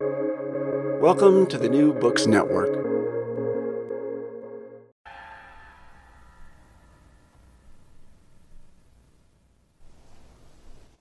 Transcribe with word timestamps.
Welcome 0.00 1.48
to 1.48 1.58
the 1.58 1.68
New 1.68 1.92
Books 1.92 2.28
Network. 2.28 2.86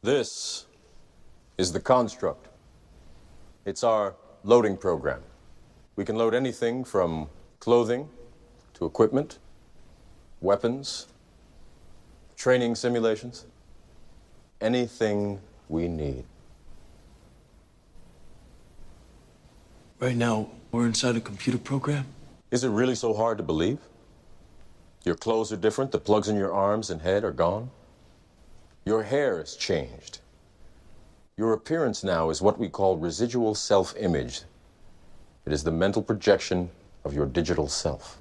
This 0.01 0.65
is 1.59 1.71
the 1.71 1.79
construct. 1.79 2.47
It's 3.65 3.83
our 3.83 4.15
loading 4.43 4.75
program. 4.75 5.21
We 5.95 6.03
can 6.03 6.15
load 6.15 6.33
anything 6.33 6.83
from 6.83 7.29
clothing 7.59 8.09
to 8.75 8.85
equipment, 8.87 9.37
weapons, 10.41 11.05
training 12.35 12.73
simulations, 12.73 13.45
anything 14.59 15.39
we 15.69 15.87
need. 15.87 16.25
Right 19.99 20.15
now, 20.15 20.49
we're 20.71 20.85
inside 20.85 21.15
a 21.15 21.19
computer 21.19 21.57
program. 21.57 22.05
Is 22.51 22.63
it 22.63 22.69
really 22.69 22.93
so 22.93 23.15
hard 23.15 23.37
to 23.39 23.43
believe? 23.43 23.79
Your 25.03 25.15
clothes 25.15 25.51
are 25.51 25.57
different, 25.57 25.91
the 25.91 25.97
plugs 25.97 26.27
in 26.27 26.35
your 26.35 26.53
arms 26.53 26.91
and 26.91 27.01
head 27.01 27.23
are 27.23 27.31
gone. 27.31 27.71
Your 28.85 29.01
hair 29.03 29.39
has 29.39 29.55
changed. 29.55 30.19
Your 31.35 31.53
appearance 31.53 32.03
now 32.03 32.29
is 32.29 32.43
what 32.43 32.59
we 32.59 32.69
call 32.69 32.97
residual 32.97 33.55
self 33.55 33.95
image. 33.97 34.41
It 35.47 35.51
is 35.51 35.63
the 35.63 35.71
mental 35.71 36.03
projection 36.03 36.69
of 37.03 37.15
your 37.15 37.25
digital 37.25 37.67
self. 37.67 38.19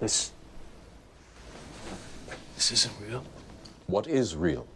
This. 0.00 0.32
This 2.56 2.72
isn't 2.72 2.94
real. 3.08 3.24
What 3.86 4.08
is 4.08 4.34
real? 4.34 4.66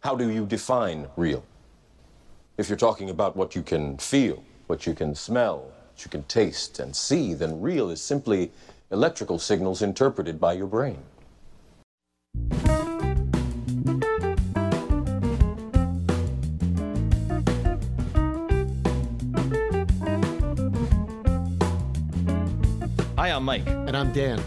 How 0.00 0.14
do 0.14 0.28
you 0.28 0.44
define 0.44 1.08
real? 1.16 1.42
If 2.58 2.70
you're 2.70 2.78
talking 2.78 3.10
about 3.10 3.36
what 3.36 3.54
you 3.54 3.62
can 3.62 3.98
feel, 3.98 4.42
what 4.66 4.86
you 4.86 4.94
can 4.94 5.14
smell, 5.14 5.58
what 5.58 6.02
you 6.02 6.10
can 6.10 6.22
taste 6.22 6.78
and 6.78 6.96
see, 6.96 7.34
then 7.34 7.60
real 7.60 7.90
is 7.90 8.00
simply 8.00 8.50
electrical 8.90 9.38
signals 9.38 9.82
interpreted 9.82 10.40
by 10.40 10.54
your 10.54 10.66
brain. 10.66 10.96
Hi, 23.18 23.32
I'm 23.32 23.44
Mike. 23.44 23.66
And 23.66 23.94
I'm 23.94 24.14
Dan. 24.14 24.42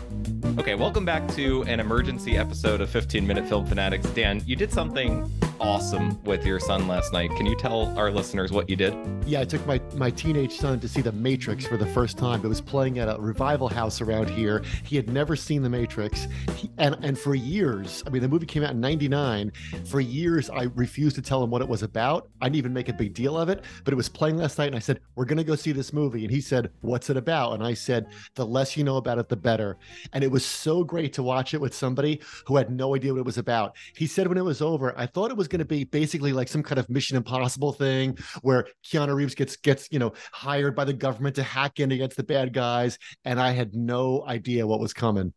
Okay, 0.57 0.73
welcome 0.73 1.05
back 1.05 1.27
to 1.35 1.61
an 1.65 1.79
emergency 1.79 2.37
episode 2.37 2.81
of 2.81 2.89
15 2.89 3.27
Minute 3.27 3.47
Film 3.47 3.67
Fanatics. 3.67 4.09
Dan, 4.09 4.41
you 4.47 4.55
did 4.55 4.73
something 4.73 5.31
awesome 5.59 6.21
with 6.23 6.45
your 6.45 6.59
son 6.59 6.87
last 6.87 7.13
night. 7.13 7.29
Can 7.35 7.45
you 7.45 7.55
tell 7.55 7.97
our 7.97 8.11
listeners 8.11 8.51
what 8.51 8.69
you 8.69 8.75
did? 8.75 8.95
Yeah, 9.25 9.41
I 9.41 9.45
took 9.45 9.65
my, 9.67 9.81
my 9.95 10.09
teenage 10.09 10.53
son 10.53 10.79
to 10.79 10.87
see 10.87 11.01
The 11.01 11.11
Matrix 11.11 11.65
for 11.65 11.77
the 11.77 11.85
first 11.87 12.17
time. 12.17 12.43
It 12.43 12.47
was 12.47 12.61
playing 12.61 12.99
at 12.99 13.07
a 13.07 13.19
revival 13.19 13.67
house 13.67 14.01
around 14.01 14.29
here. 14.29 14.63
He 14.83 14.95
had 14.95 15.09
never 15.09 15.35
seen 15.35 15.61
The 15.61 15.69
Matrix. 15.69 16.27
He, 16.55 16.69
and, 16.77 16.95
and 17.03 17.17
for 17.17 17.35
years, 17.35 18.03
I 18.07 18.09
mean, 18.09 18.21
the 18.21 18.27
movie 18.27 18.45
came 18.45 18.63
out 18.63 18.71
in 18.71 18.79
99. 18.79 19.51
For 19.85 19.99
years, 19.99 20.49
I 20.49 20.63
refused 20.75 21.15
to 21.17 21.21
tell 21.21 21.43
him 21.43 21.49
what 21.49 21.61
it 21.61 21.67
was 21.67 21.83
about. 21.83 22.29
I 22.41 22.45
didn't 22.45 22.55
even 22.57 22.73
make 22.73 22.89
a 22.89 22.93
big 22.93 23.13
deal 23.13 23.37
of 23.37 23.49
it, 23.49 23.63
but 23.83 23.93
it 23.93 23.97
was 23.97 24.09
playing 24.09 24.37
last 24.37 24.57
night. 24.57 24.67
And 24.67 24.75
I 24.75 24.79
said, 24.79 25.01
We're 25.15 25.25
going 25.25 25.37
to 25.37 25.43
go 25.43 25.55
see 25.55 25.71
this 25.71 25.91
movie. 25.91 26.23
And 26.23 26.31
he 26.31 26.41
said, 26.41 26.71
What's 26.81 27.09
it 27.09 27.17
about? 27.17 27.53
And 27.53 27.63
I 27.63 27.73
said, 27.73 28.07
The 28.35 28.45
less 28.45 28.77
you 28.77 28.83
know 28.83 28.97
about 28.97 29.19
it, 29.19 29.27
the 29.27 29.35
better. 29.35 29.77
And 30.13 30.23
it 30.23 30.31
was 30.31 30.45
so 30.45 30.83
great 30.83 31.13
to 31.13 31.23
watch 31.23 31.53
it 31.53 31.61
with 31.61 31.73
somebody 31.73 32.21
who 32.45 32.55
had 32.55 32.71
no 32.71 32.95
idea 32.95 33.13
what 33.13 33.19
it 33.19 33.25
was 33.25 33.37
about. 33.37 33.75
He 33.95 34.07
said 34.07 34.27
when 34.27 34.37
it 34.37 34.45
was 34.45 34.61
over, 34.61 34.97
I 34.97 35.05
thought 35.05 35.31
it 35.31 35.37
was 35.37 35.48
going 35.49 35.59
to 35.59 35.65
be 35.65 35.83
basically 35.83 36.33
like 36.33 36.47
some 36.47 36.63
kind 36.63 36.79
of 36.79 36.89
Mission 36.89 37.17
Impossible 37.17 37.73
thing 37.73 38.17
where 38.41 38.67
Keanu 38.85 39.15
Reeves 39.15 39.35
gets 39.35 39.57
gets 39.57 39.87
you 39.91 39.99
know 39.99 40.13
hired 40.31 40.75
by 40.75 40.85
the 40.85 40.93
government 40.93 41.35
to 41.35 41.43
hack 41.43 41.79
in 41.79 41.91
against 41.91 42.17
the 42.17 42.23
bad 42.23 42.53
guys, 42.53 42.97
and 43.25 43.39
I 43.39 43.51
had 43.51 43.73
no 43.73 44.25
idea 44.27 44.65
what 44.65 44.79
was 44.79 44.93
coming. 44.93 45.33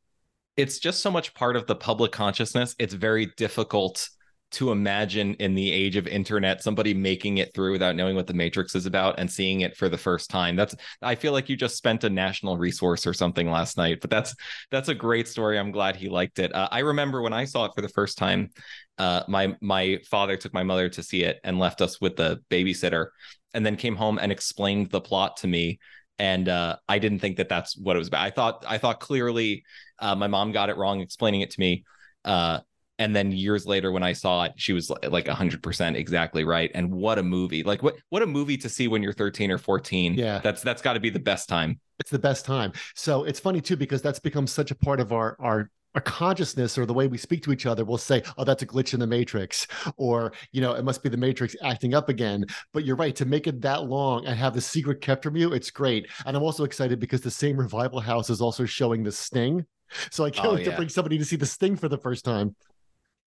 It's 0.57 0.79
just 0.79 1.01
so 1.01 1.11
much 1.11 1.35
part 1.35 1.57
of 1.57 1.67
the 1.67 1.75
public 1.75 2.13
consciousness. 2.13 2.75
It's 2.79 2.95
very 2.95 3.33
difficult 3.37 4.09
to 4.53 4.71
imagine 4.71 5.35
in 5.35 5.55
the 5.55 5.73
age 5.73 5.97
of 5.97 6.07
internet 6.07 6.63
somebody 6.63 6.93
making 6.93 7.39
it 7.39 7.55
through 7.55 7.73
without 7.73 7.97
knowing 7.97 8.15
what 8.15 8.27
the 8.27 8.35
matrix 8.35 8.75
is 8.75 8.87
about 8.87 9.19
and 9.19 9.31
seeing 9.31 9.63
it 9.63 9.77
for 9.77 9.89
the 9.89 9.97
first 9.97 10.31
time 10.31 10.55
that's 10.55 10.75
i 11.01 11.15
feel 11.15 11.33
like 11.33 11.49
you 11.49 11.57
just 11.57 11.77
spent 11.77 12.05
a 12.05 12.11
national 12.11 12.57
resource 12.59 13.07
or 13.07 13.15
something 13.15 13.51
last 13.51 13.77
night 13.77 13.99
but 14.01 14.11
that's 14.11 14.35
that's 14.71 14.89
a 14.89 14.95
great 14.95 15.27
story 15.27 15.59
i'm 15.59 15.73
glad 15.73 15.97
he 15.97 16.09
liked 16.09 16.39
it 16.39 16.55
uh, 16.55 16.69
i 16.71 16.81
remember 16.81 17.23
when 17.23 17.33
i 17.33 17.45
saw 17.45 17.65
it 17.65 17.73
for 17.75 17.81
the 17.81 17.89
first 17.89 18.19
time 18.19 18.51
uh, 18.99 19.23
my 19.29 19.57
my 19.61 19.99
father 20.11 20.37
took 20.37 20.53
my 20.53 20.63
mother 20.63 20.89
to 20.89 21.03
see 21.03 21.25
it 21.25 21.41
and 21.45 21.59
left 21.59 21.81
us 21.81 22.01
with 22.01 22.17
the 22.17 22.41
babysitter 22.51 23.09
and 23.55 23.65
then 23.65 23.77
came 23.77 23.97
home 23.97 24.19
and 24.19 24.33
explained 24.33 24.91
the 24.91 25.01
plot 25.01 25.39
to 25.39 25.47
me. 25.47 25.79
And 26.19 26.49
uh, 26.49 26.77
I 26.89 26.99
didn't 26.99 27.19
think 27.19 27.39
that 27.39 27.49
that's 27.49 27.77
what 27.77 27.97
it 27.97 27.99
was 27.99 28.09
about. 28.09 28.25
I 28.25 28.31
thought 28.31 28.65
I 28.69 28.79
thought 28.79 29.01
clearly 29.01 29.65
uh, 29.99 30.15
my 30.15 30.29
mom 30.29 30.53
got 30.53 30.71
it 30.71 30.77
wrong 30.77 31.01
explaining 31.01 31.41
it 31.41 31.51
to 31.53 31.61
me, 31.61 31.85
uh, 32.25 32.61
and 32.99 33.17
then 33.17 33.33
years 33.33 33.67
later 33.67 33.91
when 33.91 34.03
i 34.03 34.13
saw 34.13 34.45
it 34.45 34.53
she 34.57 34.73
was 34.73 34.91
like 35.09 35.27
100% 35.27 35.97
exactly 35.97 36.45
right. 36.45 36.71
And 36.75 36.93
what 36.93 37.19
a 37.19 37.23
movie. 37.23 37.63
Like 37.63 37.83
what 37.83 37.97
what 38.11 38.23
a 38.23 38.27
movie 38.27 38.57
to 38.59 38.69
see 38.69 38.89
when 38.89 39.03
you're 39.03 39.13
13 39.13 39.51
or 39.51 39.59
14 39.59 40.15
yeah. 40.15 40.39
That's 40.39 40.63
that's 40.63 40.83
got 40.83 40.93
to 40.93 41.01
be 41.01 41.11
the 41.11 41.19
best 41.19 41.49
time. 41.49 41.81
It's 41.99 42.11
the 42.11 42.19
best 42.19 42.45
time. 42.45 42.73
So 42.95 43.25
it's 43.25 43.41
funny 43.41 43.61
too 43.61 43.77
because 43.77 44.03
that's 44.03 44.19
become 44.19 44.47
such 44.47 44.71
a 44.71 44.75
part 44.75 45.01
of 45.01 45.13
our 45.13 45.37
our 45.41 45.71
our 45.95 46.01
consciousness 46.01 46.79
or 46.79 46.87
the 46.87 46.95
way 46.95 47.07
we 47.07 47.19
speak 47.19 47.43
to 47.45 47.53
each 47.53 47.67
other 47.67 47.85
will 47.85 47.99
say, 47.99 48.23
oh, 48.39 48.45
that's 48.45 48.63
a 48.63 48.67
glitch 48.67 48.95
in 48.95 49.01
the 49.01 49.07
matrix, 49.07 49.67
or, 49.97 50.33
you 50.53 50.61
know, 50.61 50.73
it 50.75 50.85
must 50.85 51.03
be 51.03 51.09
the 51.09 51.17
matrix 51.17 51.55
acting 51.63 51.95
up 51.95 52.09
again. 52.09 52.45
But 52.73 52.85
you're 52.85 52.97
right, 52.97 53.15
to 53.17 53.25
make 53.25 53.47
it 53.47 53.61
that 53.63 53.85
long 53.85 54.25
and 54.27 54.37
have 54.39 54.55
the 54.55 54.61
secret 54.61 55.01
kept 55.01 55.23
from 55.23 55.37
you, 55.37 55.53
it's 55.53 55.71
great. 55.71 56.09
And 56.27 56.37
I'm 56.37 56.43
also 56.43 56.65
excited 56.65 56.99
because 56.99 57.21
the 57.21 57.31
same 57.31 57.57
revival 57.57 58.01
house 58.01 58.31
is 58.31 58.41
also 58.41 58.65
showing 58.65 59.03
the 59.03 59.13
sting. 59.13 59.67
So 60.11 60.25
I 60.25 60.31
can't 60.31 60.47
Oh, 60.47 60.55
wait 60.55 60.65
yeah. 60.65 60.71
to 60.71 60.77
bring 60.77 60.89
somebody 60.89 61.19
to 61.19 61.25
see 61.25 61.37
the 61.37 61.47
sting 61.47 61.77
for 61.77 61.89
the 61.89 61.99
first 61.99 62.25
time. 62.25 62.57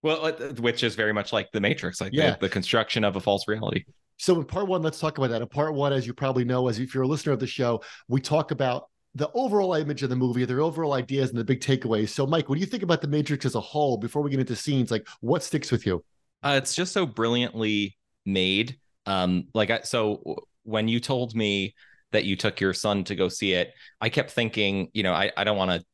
well 0.02 0.26
uh, 0.26 0.32
which 0.60 0.84
is 0.84 0.96
very 0.96 1.14
much 1.14 1.32
like 1.34 1.52
the 1.52 1.62
matrix 1.62 2.02
like 2.02 2.14
Yeah. 2.14 2.32
the, 2.32 2.38
the 2.42 2.50
construction 2.50 3.04
of 3.04 3.16
a 3.16 3.20
false 3.20 3.48
reality 3.48 3.86
So 4.18 4.36
in 4.38 4.46
part 4.46 4.68
one, 4.68 4.82
let's 4.82 5.00
talk 5.00 5.18
about 5.18 5.30
that. 5.30 5.42
In 5.42 5.48
part 5.48 5.74
one, 5.76 5.94
as 5.94 6.08
you 6.08 6.14
probably 6.14 6.46
know, 6.46 6.68
as 6.68 6.80
if 6.80 6.94
you're 6.96 7.04
a 7.04 7.08
listener 7.08 7.34
of 7.34 7.40
the 7.40 7.48
show, 7.48 7.84
we 8.08 8.22
talk 8.22 8.52
about 8.52 8.86
the 9.16 9.32
overall 9.34 9.74
image 9.74 10.04
of 10.04 10.10
the 10.10 10.16
movie, 10.16 10.44
their 10.44 10.62
overall 10.62 10.94
ideas, 10.94 11.30
and 11.30 11.40
the 11.40 11.44
big 11.44 11.62
takeaways. 11.62 12.10
So, 12.10 12.28
Mike, 12.28 12.50
what 12.50 12.56
do 12.56 12.62
you 12.62 12.68
think 12.68 12.84
about 12.84 13.02
the 13.02 13.08
Matrix 13.08 13.46
as 13.46 13.56
a 13.56 13.62
whole? 13.62 13.98
Before 13.98 14.22
we 14.22 14.30
get 14.30 14.42
into 14.42 14.56
scenes, 14.56 14.92
like 14.92 15.08
what 15.22 15.42
sticks 15.42 15.72
with 15.72 15.86
you? 15.86 16.04
Uh, 16.44 16.60
it's 16.62 16.76
just 16.76 16.92
so 16.92 17.06
brilliantly 17.06 17.98
made. 18.26 18.78
Um, 19.06 19.48
like 19.54 19.70
I, 19.70 19.82
so 19.82 20.44
when 20.64 20.90
you 20.90 21.00
told 21.00 21.34
me 21.34 21.76
that 22.12 22.26
you 22.26 22.36
took 22.36 22.60
your 22.60 22.74
son 22.74 23.06
to 23.06 23.16
go 23.16 23.30
see 23.30 23.54
it, 23.54 23.74
I 24.02 24.10
kept 24.10 24.32
thinking, 24.32 24.90
you 24.94 25.04
know, 25.04 25.14
I, 25.14 25.32
I 25.36 25.46
don't 25.46 25.58
want 25.58 25.72
to. 25.72 25.86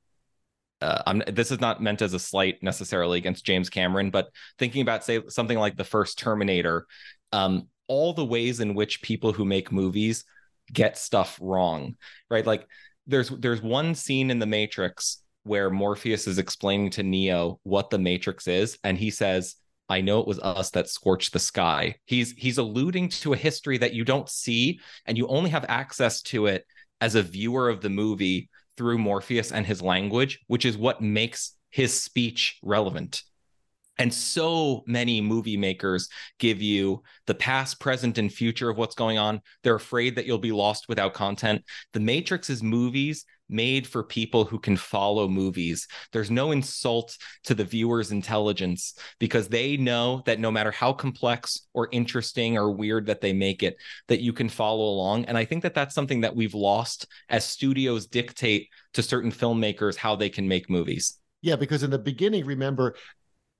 Uh, 0.86 1.04
I'm. 1.06 1.22
This 1.28 1.52
is 1.52 1.62
not 1.62 1.80
meant 1.80 2.02
as 2.02 2.16
a 2.16 2.20
slight 2.20 2.64
necessarily 2.64 3.20
against 3.20 3.46
James 3.46 3.70
Cameron, 3.70 4.10
but 4.10 4.30
thinking 4.58 4.82
about 4.82 5.04
say 5.04 5.22
something 5.28 5.60
like 5.60 5.78
the 5.78 5.84
first 5.84 6.18
Terminator, 6.18 6.88
um, 7.32 7.68
all 7.88 8.14
the 8.14 8.26
ways 8.26 8.62
in 8.62 8.74
which 8.74 9.04
people 9.04 9.32
who 9.32 9.46
make 9.46 9.72
movies 9.72 10.26
get 10.74 10.98
stuff 10.98 11.38
wrong, 11.40 11.96
right? 12.32 12.48
Like 12.48 12.68
there's 13.08 13.30
there's 13.30 13.62
one 13.62 13.96
scene 13.96 14.32
in 14.32 14.40
the 14.40 14.46
Matrix 14.46 15.24
where 15.44 15.70
Morpheus 15.70 16.28
is 16.28 16.38
explaining 16.38 16.92
to 16.92 17.04
Neo 17.04 17.60
what 17.64 17.90
the 17.90 17.98
Matrix 17.98 18.48
is, 18.48 18.78
and 18.84 18.98
he 18.98 19.10
says, 19.10 19.56
I 19.90 20.02
know 20.02 20.20
it 20.20 20.28
was 20.28 20.40
us 20.40 20.70
that 20.72 20.90
scorched 20.90 21.34
the 21.34 21.40
sky. 21.40 21.96
He's 22.06 22.32
he's 22.32 22.58
alluding 22.58 23.10
to 23.10 23.34
a 23.34 23.38
history 23.38 23.78
that 23.80 23.94
you 23.94 24.06
don't 24.06 24.30
see 24.30 24.80
and 25.06 25.18
you 25.18 25.28
only 25.28 25.50
have 25.50 25.66
access 25.68 26.22
to 26.24 26.46
it 26.46 26.66
as 27.02 27.16
a 27.16 27.24
viewer 27.24 27.70
of 27.70 27.82
the 27.82 27.90
movie 27.90 28.50
through 28.78 29.00
Morpheus 29.00 29.52
and 29.52 29.66
his 29.66 29.82
language, 29.82 30.40
which 30.48 30.66
is 30.66 30.78
what 30.78 31.02
makes 31.02 31.58
his 31.72 32.02
speech 32.02 32.58
relevant. 32.64 33.24
And 33.98 34.14
so 34.14 34.84
many 34.88 35.22
movie 35.22 35.58
makers 35.58 36.10
give 36.40 36.62
you 36.62 37.04
the 37.28 37.36
past, 37.36 37.80
present, 37.80 38.18
and 38.18 38.32
future 38.32 38.70
of 38.70 38.78
what's 38.78 38.96
going 38.96 39.18
on. 39.18 39.42
They're 39.64 39.76
afraid 39.76 40.16
that 40.16 40.26
you'll 40.26 40.40
be 40.40 40.52
lost 40.52 40.88
without 40.90 41.14
content. 41.14 41.64
The 41.94 42.00
Matrix 42.00 42.50
is 42.50 42.64
movies 42.64 43.26
made 43.52 43.86
for 43.86 44.02
people 44.02 44.46
who 44.46 44.58
can 44.58 44.78
follow 44.78 45.28
movies. 45.28 45.88
There's 46.14 46.32
no 46.32 46.52
insult 46.52 47.18
to 47.44 47.54
the 47.54 47.66
viewer's 47.66 48.12
intelligence 48.12 48.96
because 49.20 49.50
they 49.50 49.78
know 49.78 50.24
that 50.26 50.40
no 50.40 50.50
matter 50.50 50.72
how 50.72 50.94
complex 50.94 51.68
or 51.74 51.90
interesting 51.92 52.58
or 52.58 52.72
weird 52.72 53.06
that 53.08 53.22
they 53.22 53.34
make 53.34 53.62
it, 53.62 53.76
that 54.08 54.22
you 54.22 54.34
can 54.34 54.50
follow 54.50 54.86
along. 54.86 55.26
And 55.26 55.38
I 55.38 55.46
think 55.46 55.64
that 55.64 55.76
that's 55.76 55.94
something 55.94 56.22
that 56.22 56.36
we've 56.36 56.56
lost 56.56 57.08
as 57.30 57.46
studios 57.46 58.08
dictate 58.08 58.70
to 58.94 59.04
certain 59.04 59.32
filmmakers 59.32 59.98
how 59.98 60.16
they 60.16 60.30
can 60.30 60.48
make 60.48 60.70
movies. 60.70 61.18
Yeah, 61.42 61.56
because 61.56 61.84
in 61.84 61.90
the 61.90 62.00
beginning, 62.00 62.46
remember, 62.46 62.96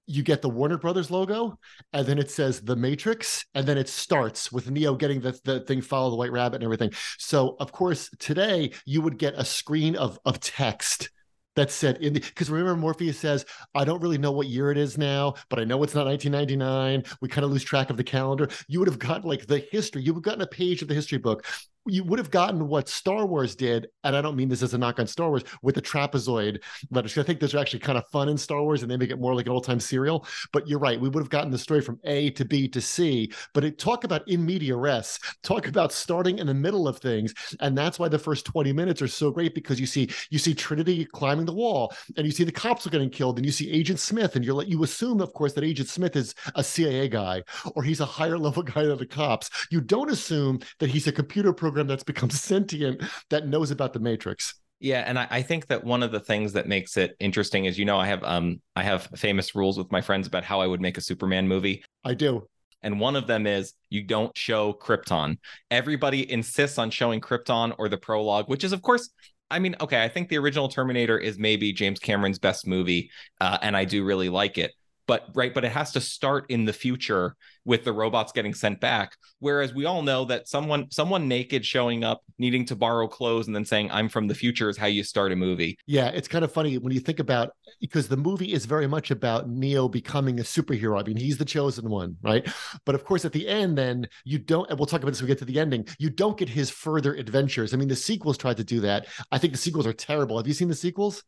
you 0.08 0.24
get 0.24 0.42
the 0.42 0.50
Warner 0.50 0.78
Brothers 0.78 1.12
logo, 1.12 1.58
and 1.94 2.06
then 2.06 2.20
it 2.20 2.32
says 2.32 2.62
The 2.62 2.76
Matrix, 2.76 3.46
and 3.54 3.66
then 3.66 3.78
it 3.78 3.90
starts 3.90 4.52
with 4.52 4.70
Neo 4.70 4.96
getting 4.96 5.22
the, 5.22 5.40
the 5.44 5.62
thing, 5.62 5.82
follow 5.82 6.10
the 6.10 6.16
white 6.16 6.32
rabbit 6.32 6.56
and 6.56 6.64
everything. 6.64 6.92
So, 7.18 7.56
of 7.60 7.72
course, 7.72 8.10
today 8.20 8.72
you 8.86 9.02
would 9.02 9.18
get 9.18 9.34
a 9.36 9.46
screen 9.46 9.96
of, 9.96 10.20
of 10.26 10.40
text 10.40 11.10
that 11.56 11.70
said 11.70 11.98
in 11.98 12.14
the 12.14 12.20
because 12.20 12.50
remember 12.50 12.76
Morpheus 12.76 13.20
says, 13.20 13.46
I 13.76 13.84
don't 13.84 14.02
really 14.02 14.18
know 14.18 14.32
what 14.32 14.48
year 14.48 14.72
it 14.72 14.78
is 14.78 14.98
now, 14.98 15.34
but 15.50 15.60
I 15.60 15.66
know 15.66 15.84
it's 15.84 15.96
not 15.96 16.06
1999. 16.06 17.04
We 17.22 17.28
kind 17.28 17.44
of 17.44 17.52
lose 17.52 17.64
track 17.64 17.90
of 17.90 17.98
the 17.98 18.04
calendar. 18.04 18.50
You 18.68 18.80
would 18.80 18.88
have 18.88 19.00
gotten 19.00 19.28
like 19.28 19.48
the 19.48 19.60
history, 19.72 20.02
you 20.02 20.14
would 20.14 20.20
have 20.20 20.32
gotten 20.32 20.42
a 20.42 20.48
page 20.48 20.82
of 20.82 20.88
the 20.88 20.94
history 20.94 21.18
book 21.18 21.46
you 21.88 22.04
would 22.04 22.20
have 22.20 22.32
gotten 22.32 22.68
what 22.68 22.90
Star 22.90 23.26
Wars 23.26 23.56
did, 23.56 23.88
and 24.04 24.16
I 24.16 24.22
don't 24.22 24.36
mean 24.36 24.50
this 24.50 24.64
as 24.64 24.74
a 24.74 24.78
knock 24.78 25.00
on 25.00 25.08
Star 25.08 25.30
Wars 25.30 25.44
with 25.62 25.76
the 25.76 25.82
trapezoid 25.82 26.62
letters. 26.90 27.18
I 27.18 27.24
think 27.24 27.40
those 27.40 27.54
are 27.54 27.60
actually 27.60 27.80
kind 27.80 27.98
of 27.98 28.08
fun 28.08 28.30
in 28.30 28.38
Star 28.38 28.62
Wars, 28.64 28.82
and 28.82 28.92
they 28.92 28.98
make 28.98 29.10
it 29.10 29.20
more 29.20 29.36
like 29.36 29.46
an 29.46 29.52
old 29.52 29.64
time 29.64 29.80
serial. 29.80 30.26
But 30.54 30.68
you're 30.68 30.80
right, 30.80 31.00
we 31.00 31.10
would 31.10 31.22
have 31.22 31.30
gotten 31.30 31.52
the 31.52 31.58
story 31.58 31.82
from 31.82 32.00
A 32.04 32.30
to 32.32 32.46
B 32.46 32.68
to 32.70 32.82
C. 32.82 33.32
But 33.54 33.64
it 33.64 33.80
talk 33.80 34.04
about 34.04 34.28
in 34.28 34.46
media 34.46 34.76
res, 34.76 35.20
talk 35.44 35.68
about 35.68 35.92
starting 35.92 36.40
in 36.40 36.48
the 36.48 36.54
middle 36.54 36.88
of 36.88 37.00
things, 37.00 37.34
and 37.60 37.78
that's 37.78 38.00
why 38.00 38.08
the 38.08 38.20
first 38.20 38.46
20 38.46 38.74
minutes 38.74 39.02
are 39.02 39.08
so 39.08 39.32
great 39.32 39.56
because 39.56 39.80
you 39.80 39.86
see 39.86 40.10
you 40.30 40.40
see 40.40 40.54
Trinity 40.54 41.06
climbing 41.06 41.46
the 41.46 41.54
wall, 41.54 41.94
and 42.18 42.26
you 42.26 42.32
see 42.32 42.44
the 42.44 42.52
cops 42.52 42.86
are 42.86 42.92
getting 42.92 43.10
killed, 43.10 43.38
and 43.38 43.46
you 43.46 43.52
see 43.52 43.72
Agent 43.72 44.00
Smith, 44.00 44.36
and 44.36 44.46
you're 44.46 44.62
you 44.64 44.84
assume, 44.84 45.22
of 45.22 45.34
course, 45.34 45.54
that 45.54 45.64
Agent 45.64 45.90
Smith 45.90 46.16
is 46.16 46.36
a 46.56 46.64
CIA 46.64 47.08
guy 47.08 47.44
or 47.76 47.84
he's 47.84 48.00
a 48.00 48.06
higher 48.06 48.38
level 48.38 48.64
guy 48.74 48.84
than 48.84 48.98
the 48.98 49.06
cops. 49.06 49.50
You 49.70 49.82
don't 49.82 50.12
assume 50.12 50.60
that 50.80 50.90
he's 50.90 51.08
a 51.08 51.12
computer 51.12 51.54
program 51.72 51.88
that's 51.88 52.04
become 52.04 52.30
sentient 52.30 53.02
that 53.30 53.48
knows 53.48 53.72
about 53.72 53.94
the 53.94 54.00
matrix. 54.00 54.56
Yeah 54.82 55.04
and 55.06 55.18
I, 55.18 55.28
I, 55.30 55.42
think 55.42 55.68
that 55.68 55.84
one 55.84 56.02
of 56.02 56.12
the 56.12 56.20
things 56.20 56.54
that 56.54 56.68
makes 56.68 56.98
it 56.98 57.16
interesting 57.20 57.66
is 57.66 57.78
you 57.78 57.86
know 57.86 58.00
i 58.00 58.08
have 58.08 58.24
um 58.24 58.60
i 58.76 58.82
have 58.82 59.08
famous 59.16 59.54
rules 59.54 59.78
with 59.78 59.92
my 59.92 60.02
friends 60.02 60.26
about 60.26 60.44
how 60.44 60.60
i 60.60 60.66
would 60.66 60.82
make 60.82 60.98
a 60.98 61.02
superman 61.02 61.48
movie. 61.48 61.84
I 62.04 62.16
do. 62.16 62.48
And 62.82 63.00
one 63.00 63.16
of 63.16 63.28
them 63.28 63.46
is 63.46 63.74
you 63.92 64.02
don't 64.02 64.36
show 64.36 64.74
krypton. 64.74 65.38
Everybody 65.70 66.30
insists 66.32 66.80
on 66.80 66.90
showing 66.90 67.22
krypton 67.22 67.76
or 67.78 67.90
the 67.90 67.98
prologue 67.98 68.50
which 68.50 68.64
is 68.64 68.74
of 68.74 68.82
course 68.82 69.10
I 69.52 69.60
mean, 69.60 69.76
okay, 69.82 70.02
I 70.02 70.08
think 70.08 70.30
the 70.30 70.38
original 70.38 70.70
Terminator 70.70 71.18
is 71.18 71.38
maybe 71.38 71.74
James 71.74 72.00
Cameron's 72.00 72.40
best 72.40 72.66
movie, 72.66 73.12
uh, 73.42 73.58
and 73.62 73.76
I 73.76 73.84
do 73.84 74.06
really 74.06 74.30
like 74.30 74.58
it 74.58 74.72
but 75.08 75.28
right 75.34 75.54
but 75.54 75.66
it 75.66 75.72
has 75.72 75.92
to 75.92 76.02
start 76.02 76.46
in 76.50 76.66
the 76.66 76.74
future 76.74 77.36
with 77.66 77.84
the 77.84 77.94
robots 77.94 78.32
getting 78.32 78.54
sent 78.54 78.80
back. 78.80 79.16
Whereas 79.40 79.74
we 79.74 79.86
all 79.86 80.02
know 80.02 80.26
that 80.26 80.48
someone 80.48 80.90
someone 80.92 81.28
naked 81.28 81.66
showing 81.66 82.04
up 82.04 82.24
needing 82.40 82.66
to 82.66 82.76
borrow 82.76 83.08
clothes 83.08 83.48
and 83.48 83.56
then 83.56 83.66
saying 83.66 83.92
i'm 83.92 84.10
from 84.10 84.28
the 84.28 84.36
future 84.36 84.70
is 84.70 84.78
how 84.78 84.88
you 84.88 85.04
start 85.04 85.32
a 85.32 85.36
movie. 85.36 85.78
Yeah 85.86 86.10
it's 86.10 86.28
kind 86.28 86.44
of 86.44 86.52
funny 86.52 86.78
when 86.78 86.94
you 86.94 87.00
think 87.00 87.20
about 87.20 87.52
because 87.80 88.08
the 88.08 88.18
movie 88.18 88.54
is 88.54 88.66
very 88.66 88.88
much 88.88 89.12
about 89.12 89.50
neo 89.50 89.88
becoming 89.88 90.40
a 90.40 90.44
superhero. 90.44 91.00
I 91.00 91.04
mean 91.04 91.18
he's 91.18 91.38
the 91.38 91.46
chosen 91.46 91.90
one 91.90 92.16
right? 92.22 92.48
But 92.86 92.96
of 92.96 93.06
course 93.06 93.26
at 93.26 93.34
the 93.34 93.48
end 93.48 93.78
then 93.78 94.08
you 94.26 94.40
don't 94.40 94.70
and 94.70 94.80
we'll 94.80 94.86
talk 94.86 95.02
about 95.02 95.12
this 95.12 95.22
when 95.22 95.28
we 95.28 95.34
get 95.34 95.40
to 95.40 95.46
the 95.46 95.60
ending 95.60 95.86
you 96.00 96.10
don't 96.10 96.38
get 96.38 96.50
his 96.50 96.70
further 96.70 97.14
adventures. 97.16 97.74
I 97.74 97.78
mean 97.78 97.88
the 97.88 97.96
sequels 97.96 98.38
tried 98.38 98.58
to 98.58 98.64
do 98.64 98.80
that. 98.82 99.08
I 99.32 99.38
think 99.38 99.54
the 99.54 99.60
sequels 99.60 99.88
are 99.88 99.94
terrible. 99.94 100.38
Have 100.38 100.48
you 100.48 100.54
seen 100.54 100.68
the 100.68 100.76
sequels 100.76 101.24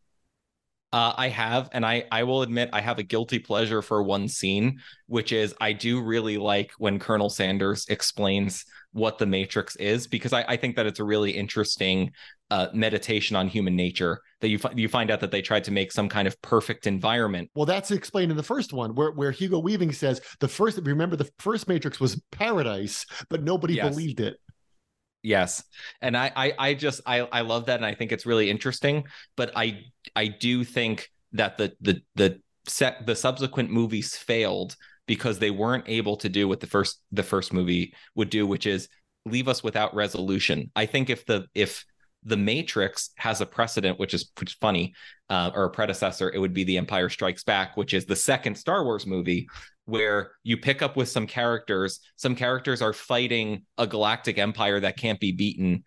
uh, 0.93 1.11
I 1.17 1.27
have, 1.29 1.69
and 1.71 1.83
I 1.83 2.05
I 2.11 2.23
will 2.23 2.43
admit 2.43 2.69
I 2.71 2.79
have 2.79 2.99
a 2.99 3.03
guilty 3.03 3.39
pleasure 3.39 3.81
for 3.81 4.03
one 4.03 4.27
scene, 4.27 4.79
which 5.07 5.31
is 5.31 5.55
I 5.59 5.73
do 5.73 5.99
really 6.01 6.37
like 6.37 6.71
when 6.77 6.99
Colonel 6.99 7.31
Sanders 7.31 7.87
explains 7.89 8.63
what 8.91 9.17
the 9.17 9.25
Matrix 9.25 9.75
is 9.77 10.05
because 10.05 10.33
I, 10.33 10.45
I 10.47 10.55
think 10.55 10.75
that 10.75 10.85
it's 10.85 10.99
a 10.99 11.03
really 11.03 11.31
interesting 11.31 12.11
uh, 12.51 12.67
meditation 12.75 13.35
on 13.35 13.47
human 13.47 13.75
nature 13.75 14.21
that 14.41 14.49
you 14.49 14.59
you 14.75 14.87
find 14.87 15.09
out 15.09 15.19
that 15.21 15.31
they 15.31 15.41
tried 15.41 15.63
to 15.63 15.71
make 15.71 15.91
some 15.91 16.07
kind 16.07 16.27
of 16.27 16.39
perfect 16.43 16.85
environment. 16.85 17.49
Well, 17.55 17.65
that's 17.65 17.89
explained 17.89 18.29
in 18.29 18.37
the 18.37 18.43
first 18.43 18.71
one 18.71 18.93
where 18.93 19.11
where 19.13 19.31
Hugo 19.31 19.57
Weaving 19.57 19.93
says 19.93 20.21
the 20.39 20.47
first 20.47 20.79
remember 20.83 21.15
the 21.15 21.29
first 21.39 21.67
Matrix 21.67 21.99
was 21.99 22.21
paradise, 22.31 23.03
but 23.29 23.41
nobody 23.41 23.75
yes. 23.75 23.89
believed 23.89 24.19
it. 24.19 24.37
Yes. 25.23 25.63
And 26.01 26.15
I, 26.17 26.31
I 26.35 26.53
I 26.59 26.73
just 26.73 27.01
I 27.05 27.21
I 27.21 27.41
love 27.41 27.65
that 27.67 27.77
and 27.77 27.85
I 27.85 27.95
think 27.95 28.11
it's 28.11 28.25
really 28.25 28.49
interesting. 28.49 29.05
But 29.37 29.51
I 29.55 29.85
I 30.15 30.27
do 30.27 30.63
think 30.63 31.09
that 31.31 31.57
the 31.57 31.73
the 31.81 32.01
the 32.15 32.41
set 32.67 33.05
the 33.05 33.15
subsequent 33.15 33.71
movies 33.71 34.15
failed 34.15 34.75
because 35.07 35.39
they 35.39 35.51
weren't 35.51 35.85
able 35.87 36.17
to 36.17 36.29
do 36.29 36.47
what 36.47 36.59
the 36.59 36.67
first 36.67 37.01
the 37.11 37.23
first 37.23 37.53
movie 37.53 37.93
would 38.15 38.29
do, 38.29 38.45
which 38.45 38.67
is 38.67 38.89
leave 39.25 39.47
us 39.47 39.63
without 39.63 39.95
resolution. 39.95 40.69
I 40.75 40.85
think 40.85 41.09
if 41.09 41.25
the 41.25 41.45
if 41.55 41.85
the 42.25 42.37
Matrix 42.37 43.09
has 43.17 43.41
a 43.41 43.45
precedent, 43.45 43.99
which 43.99 44.13
is 44.13 44.31
which 44.39 44.51
is 44.51 44.57
funny, 44.59 44.93
uh, 45.29 45.51
or 45.53 45.65
a 45.65 45.69
predecessor, 45.69 46.31
it 46.31 46.39
would 46.39 46.53
be 46.53 46.63
The 46.63 46.77
Empire 46.77 47.09
Strikes 47.09 47.43
Back, 47.43 47.75
which 47.75 47.93
is 47.93 48.05
the 48.05 48.15
second 48.15 48.55
Star 48.55 48.83
Wars 48.83 49.05
movie, 49.05 49.47
where 49.85 50.31
you 50.43 50.57
pick 50.57 50.81
up 50.81 50.95
with 50.95 51.09
some 51.09 51.27
characters. 51.27 51.99
Some 52.15 52.35
characters 52.35 52.81
are 52.81 52.93
fighting 52.93 53.65
a 53.77 53.87
galactic 53.87 54.37
empire 54.37 54.79
that 54.79 54.97
can't 54.97 55.19
be 55.19 55.31
beaten. 55.31 55.83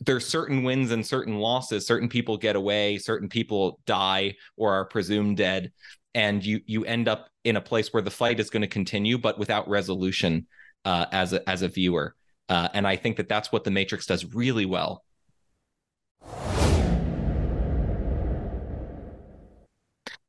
There's 0.00 0.26
certain 0.26 0.62
wins 0.62 0.90
and 0.90 1.06
certain 1.06 1.38
losses. 1.38 1.86
Certain 1.86 2.08
people 2.08 2.36
get 2.36 2.56
away, 2.56 2.98
certain 2.98 3.28
people 3.28 3.80
die 3.86 4.36
or 4.56 4.72
are 4.72 4.84
presumed 4.84 5.36
dead. 5.36 5.72
And 6.14 6.44
you 6.44 6.60
you 6.66 6.84
end 6.84 7.08
up 7.08 7.28
in 7.44 7.56
a 7.56 7.60
place 7.60 7.92
where 7.92 8.02
the 8.02 8.10
fight 8.10 8.40
is 8.40 8.50
going 8.50 8.62
to 8.62 8.68
continue, 8.68 9.16
but 9.16 9.38
without 9.38 9.68
resolution 9.68 10.46
uh, 10.84 11.06
as 11.12 11.32
a 11.32 11.48
as 11.48 11.62
a 11.62 11.68
viewer. 11.68 12.14
Uh, 12.48 12.68
and 12.74 12.86
I 12.86 12.96
think 12.96 13.16
that 13.18 13.28
that's 13.28 13.52
what 13.52 13.62
the 13.62 13.70
Matrix 13.70 14.06
does 14.06 14.24
really 14.34 14.66
well. 14.66 15.04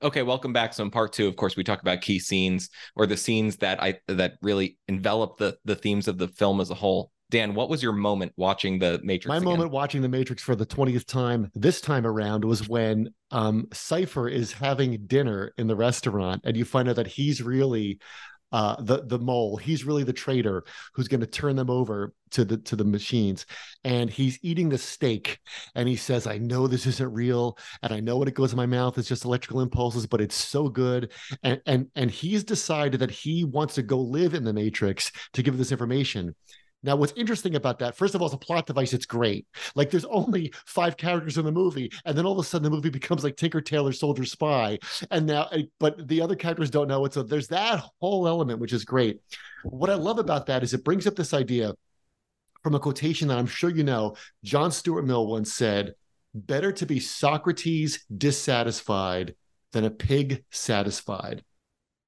Okay, 0.04 0.24
welcome 0.24 0.52
back. 0.52 0.74
So 0.74 0.84
in 0.84 0.90
part 0.90 1.14
two, 1.14 1.28
of 1.28 1.36
course, 1.36 1.56
we 1.56 1.64
talk 1.64 1.82
about 1.82 2.02
key 2.02 2.20
scenes 2.20 2.70
or 2.96 3.06
the 3.06 3.18
scenes 3.18 3.58
that 3.58 3.82
I 3.82 4.00
that 4.08 4.34
really 4.42 4.78
envelop 4.88 5.38
the 5.38 5.58
the 5.66 5.76
themes 5.76 6.08
of 6.08 6.18
the 6.18 6.28
film 6.28 6.60
as 6.60 6.72
a 6.72 6.76
whole. 6.76 7.12
Dan, 7.30 7.54
what 7.54 7.70
was 7.70 7.82
your 7.82 7.94
moment 7.94 8.34
watching 8.36 8.80
the 8.80 9.00
Matrix? 9.04 9.28
My 9.28 9.38
again? 9.38 9.46
moment 9.46 9.72
watching 9.72 10.02
the 10.02 10.10
Matrix 10.10 10.42
for 10.42 10.56
the 10.56 10.66
twentieth 10.66 11.06
time 11.06 11.52
this 11.54 11.80
time 11.80 12.06
around 12.06 12.44
was 12.44 12.68
when 12.68 13.14
um, 13.30 13.68
Cypher 13.72 14.28
is 14.28 14.52
having 14.52 15.06
dinner 15.06 15.54
in 15.58 15.68
the 15.68 15.76
restaurant, 15.76 16.42
and 16.46 16.58
you 16.58 16.66
find 16.66 16.90
out 16.90 16.96
that 16.96 17.08
he's 17.08 17.42
really 17.42 18.00
uh, 18.52 18.82
the 18.82 19.04
the 19.06 19.20
mole. 19.20 19.58
He's 19.58 19.86
really 19.86 20.04
the 20.04 20.14
traitor 20.14 20.64
who's 20.94 21.08
going 21.08 21.22
to 21.22 21.28
turn 21.28 21.56
them 21.56 21.70
over 21.70 22.14
to 22.32 22.46
the 22.46 22.58
to 22.58 22.76
the 22.76 22.84
machines. 22.84 23.46
And 23.84 24.10
he's 24.10 24.40
eating 24.42 24.70
the 24.70 24.78
steak, 24.78 25.40
and 25.76 25.88
he 25.88 25.96
says, 25.96 26.28
"I 26.28 26.38
know 26.38 26.68
this 26.68 26.86
isn't 26.86 27.14
real, 27.14 27.58
and 27.84 27.94
I 27.94 28.00
know 28.00 28.18
what 28.18 28.28
it 28.28 28.34
goes 28.34 28.52
in 28.52 28.58
my 28.58 28.66
mouth 28.66 28.98
is 28.98 29.08
just 29.08 29.26
electrical 29.26 29.62
impulses, 29.62 30.08
but 30.08 30.22
it's 30.22 30.36
so 30.36 30.70
good." 30.70 31.12
And 31.44 31.62
and 31.66 31.88
and 31.96 32.12
he's 32.12 32.44
decided 32.44 33.00
that 33.00 33.12
he 33.12 33.44
wants 33.44 33.76
to 33.76 33.84
go 33.84 34.00
live 34.00 34.34
in 34.34 34.44
the 34.44 34.54
Matrix 34.54 35.12
to 35.34 35.44
give 35.44 35.58
this 35.58 35.72
information. 35.72 36.36
Now, 36.84 36.96
what's 36.96 37.14
interesting 37.16 37.56
about 37.56 37.80
that, 37.80 37.96
first 37.96 38.16
of 38.16 38.22
all, 38.22 38.28
as 38.28 38.34
a 38.34 38.38
plot 38.38 38.66
device, 38.66 38.94
it's 38.94 39.06
great. 39.06 39.46
Like 39.76 39.92
there's 39.92 40.06
only 40.06 40.52
five 40.66 40.98
characters 40.98 41.38
in 41.38 41.46
the 41.46 41.52
movie, 41.52 41.92
and 42.06 42.18
then 42.18 42.26
all 42.26 42.34
of 42.34 42.40
a 42.40 42.44
sudden 42.44 42.64
the 42.64 42.76
movie 42.76 42.90
becomes 42.90 43.24
like 43.24 43.38
Tinker 43.38 43.62
Tailor 43.62 43.92
Soldier 43.92 44.26
Spy. 44.26 44.80
And 45.12 45.28
now, 45.28 45.48
eh, 45.52 45.64
but 45.80 46.08
the 46.08 46.22
other 46.22 46.36
characters 46.36 46.72
don't 46.72 46.88
know 46.88 47.06
it. 47.06 47.14
So 47.14 47.22
there's 47.22 47.50
that 47.50 47.84
whole 48.00 48.28
element, 48.28 48.60
which 48.60 48.74
is 48.74 48.84
great. 48.84 49.20
What 49.64 49.92
I 49.92 49.96
love 49.96 50.18
about 50.18 50.48
that 50.48 50.64
is 50.64 50.74
it 50.74 50.84
brings 50.84 51.06
up 51.06 51.16
this 51.16 51.34
idea 51.34 51.74
from 52.64 52.76
a 52.76 52.80
quotation 52.80 53.28
that 53.28 53.38
I'm 53.38 53.48
sure 53.48 53.70
you 53.70 53.84
know. 53.84 54.16
John 54.44 54.72
Stuart 54.72 55.04
Mill 55.04 55.28
once 55.28 55.54
said, 55.54 55.94
Better 56.34 56.72
to 56.72 56.86
be 56.86 57.00
Socrates 57.00 58.06
dissatisfied 58.16 59.36
than 59.74 59.86
a 59.86 59.92
pig 59.92 60.44
satisfied. 60.50 61.44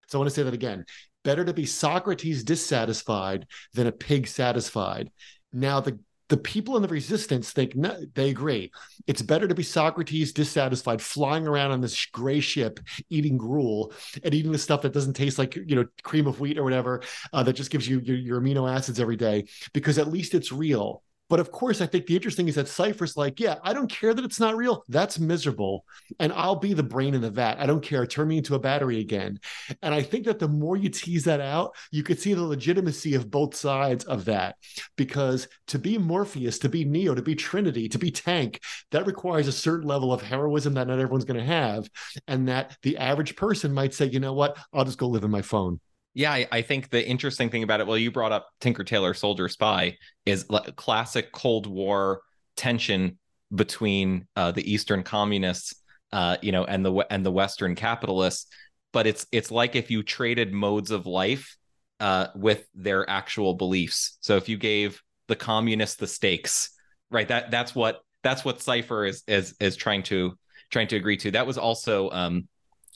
So 0.07 0.17
I 0.17 0.19
want 0.19 0.29
to 0.29 0.35
say 0.35 0.43
that 0.43 0.53
again 0.53 0.85
better 1.23 1.45
to 1.45 1.53
be 1.53 1.65
Socrates 1.65 2.43
dissatisfied 2.43 3.47
than 3.73 3.87
a 3.87 3.91
pig 3.91 4.27
satisfied. 4.27 5.11
Now, 5.51 5.79
the 5.79 5.99
the 6.29 6.37
people 6.37 6.77
in 6.77 6.81
the 6.81 6.87
resistance 6.87 7.51
think 7.51 7.75
no, 7.75 7.95
they 8.15 8.29
agree. 8.29 8.71
It's 9.05 9.21
better 9.21 9.47
to 9.47 9.53
be 9.53 9.61
Socrates 9.61 10.33
dissatisfied, 10.33 11.01
flying 11.01 11.45
around 11.45 11.71
on 11.71 11.81
this 11.81 12.05
gray 12.07 12.39
ship, 12.39 12.79
eating 13.09 13.37
gruel 13.37 13.93
and 14.23 14.33
eating 14.33 14.51
the 14.51 14.57
stuff 14.57 14.81
that 14.81 14.93
doesn't 14.93 15.13
taste 15.13 15.37
like 15.37 15.55
you 15.55 15.75
know 15.75 15.85
cream 16.01 16.25
of 16.25 16.39
wheat 16.39 16.57
or 16.57 16.63
whatever, 16.63 17.03
uh, 17.33 17.43
that 17.43 17.53
just 17.53 17.71
gives 17.71 17.87
you 17.87 17.99
your, 17.99 18.17
your 18.17 18.41
amino 18.41 18.71
acids 18.71 18.99
every 18.99 19.17
day, 19.17 19.45
because 19.73 19.97
at 19.97 20.07
least 20.07 20.33
it's 20.33 20.51
real 20.51 21.03
But 21.33 21.39
of 21.39 21.49
course, 21.49 21.81
I 21.81 21.87
think 21.87 22.05
the 22.05 22.15
interesting 22.15 22.47
is 22.47 22.53
that 22.53 22.67
Cypher's 22.67 23.17
like, 23.17 23.39
yeah, 23.39 23.55
I 23.63 23.73
don't 23.73 23.89
care 23.89 24.13
that 24.13 24.23
it's 24.23 24.39
not 24.39 24.55
real. 24.55 24.83
That's 24.87 25.17
miserable. 25.17 25.83
And 26.19 26.31
I'll 26.31 26.57
be 26.57 26.73
the 26.73 26.83
brain 26.83 27.15
in 27.15 27.21
the 27.21 27.31
vat. 27.31 27.55
I 27.57 27.65
don't 27.65 27.81
care. 27.81 28.05
Turn 28.05 28.27
me 28.27 28.37
into 28.37 28.53
a 28.53 28.59
battery 28.59 28.99
again. 28.99 29.39
And 29.81 29.95
I 29.95 30.03
think 30.03 30.25
that 30.25 30.37
the 30.37 30.47
more 30.47 30.77
you 30.77 30.89
tease 30.89 31.23
that 31.23 31.41
out, 31.41 31.75
you 31.89 32.03
could 32.03 32.19
see 32.19 32.35
the 32.35 32.43
legitimacy 32.43 33.15
of 33.15 33.31
both 33.31 33.55
sides 33.55 34.05
of 34.05 34.25
that. 34.25 34.57
Because 34.95 35.47
to 35.69 35.79
be 35.79 35.97
Morpheus, 35.97 36.59
to 36.59 36.69
be 36.69 36.85
Neo, 36.85 37.15
to 37.15 37.23
be 37.23 37.33
Trinity, 37.33 37.89
to 37.89 37.97
be 37.97 38.11
Tank, 38.11 38.61
that 38.91 39.07
requires 39.07 39.47
a 39.47 39.51
certain 39.51 39.87
level 39.87 40.13
of 40.13 40.21
heroism 40.21 40.75
that 40.75 40.85
not 40.85 40.99
everyone's 40.99 41.25
going 41.25 41.39
to 41.39 41.43
have. 41.47 41.89
And 42.27 42.47
that 42.47 42.77
the 42.83 42.99
average 42.99 43.35
person 43.35 43.73
might 43.73 43.95
say, 43.95 44.05
you 44.05 44.19
know 44.19 44.33
what, 44.33 44.55
I'll 44.71 44.85
just 44.85 44.99
go 44.99 45.07
live 45.07 45.23
in 45.23 45.31
my 45.31 45.41
phone. 45.41 45.79
Yeah, 46.13 46.31
I, 46.31 46.47
I, 46.51 46.61
think 46.61 46.89
the 46.89 47.05
interesting 47.05 47.49
thing 47.49 47.63
about 47.63 47.79
it, 47.79 47.87
well, 47.87 47.97
you 47.97 48.11
brought 48.11 48.31
up 48.31 48.47
Tinker 48.61 48.83
Tailor 48.83 49.15
Soldier 49.15 49.49
Spy, 49.49 49.97
is 50.25 50.45
classic 50.75 51.31
Cold 51.31 51.65
War 51.65 52.21
tension 52.55 53.17
between 53.53 54.27
uh, 54.35 54.51
the 54.51 54.71
Eastern 54.71 55.03
communists, 55.03 55.73
uh, 56.11 56.37
you 56.41 56.51
know, 56.51 56.65
and 56.65 56.85
the 56.85 56.93
and 57.09 57.25
the 57.25 57.31
Western 57.31 57.73
capitalists. 57.73 58.47
But 58.91 59.07
it's 59.07 59.25
it's 59.31 59.49
like 59.49 59.75
if 59.75 59.89
you 59.89 60.03
traded 60.03 60.53
modes 60.53 60.91
of 60.91 61.07
life 61.07 61.57
uh, 61.99 62.27
with 62.35 62.67
their 62.75 63.09
actual 63.09 63.55
beliefs. 63.55 64.17
So 64.21 64.35
if 64.37 64.49
you 64.49 64.57
gave 64.57 65.01
the 65.27 65.35
communists 65.35 65.95
the 65.95 66.07
stakes, 66.07 66.69
right? 67.09 67.27
That 67.27 67.49
that's 67.49 67.73
what 67.73 68.01
that's 68.23 68.45
what 68.45 68.61
Cypher 68.61 69.05
is 69.05 69.23
is 69.27 69.55
is 69.59 69.75
trying 69.75 70.03
to 70.03 70.37
trying 70.69 70.87
to 70.89 70.95
agree 70.95 71.17
to. 71.17 71.31
That 71.31 71.47
was 71.47 71.57
also 71.57 72.09
um, 72.11 72.47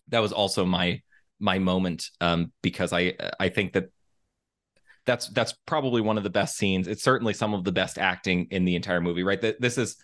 that 0.10 0.20
was 0.20 0.34
also 0.34 0.66
my 0.66 1.02
my 1.40 1.60
moment 1.60 2.10
um, 2.22 2.52
because 2.62 2.94
I 2.94 3.14
I 3.40 3.50
think 3.50 3.74
that 3.74 3.90
that's 5.06 5.28
that's 5.30 5.54
probably 5.66 6.02
one 6.02 6.18
of 6.18 6.24
the 6.24 6.30
best 6.30 6.58
scenes. 6.58 6.88
It's 6.88 7.04
certainly 7.04 7.34
some 7.34 7.54
of 7.54 7.64
the 7.64 7.72
best 7.72 7.98
acting 7.98 8.48
in 8.52 8.66
the 8.66 8.76
entire 8.76 9.02
movie. 9.02 9.24
Right, 9.24 9.42
this 9.60 9.78
is 9.78 9.96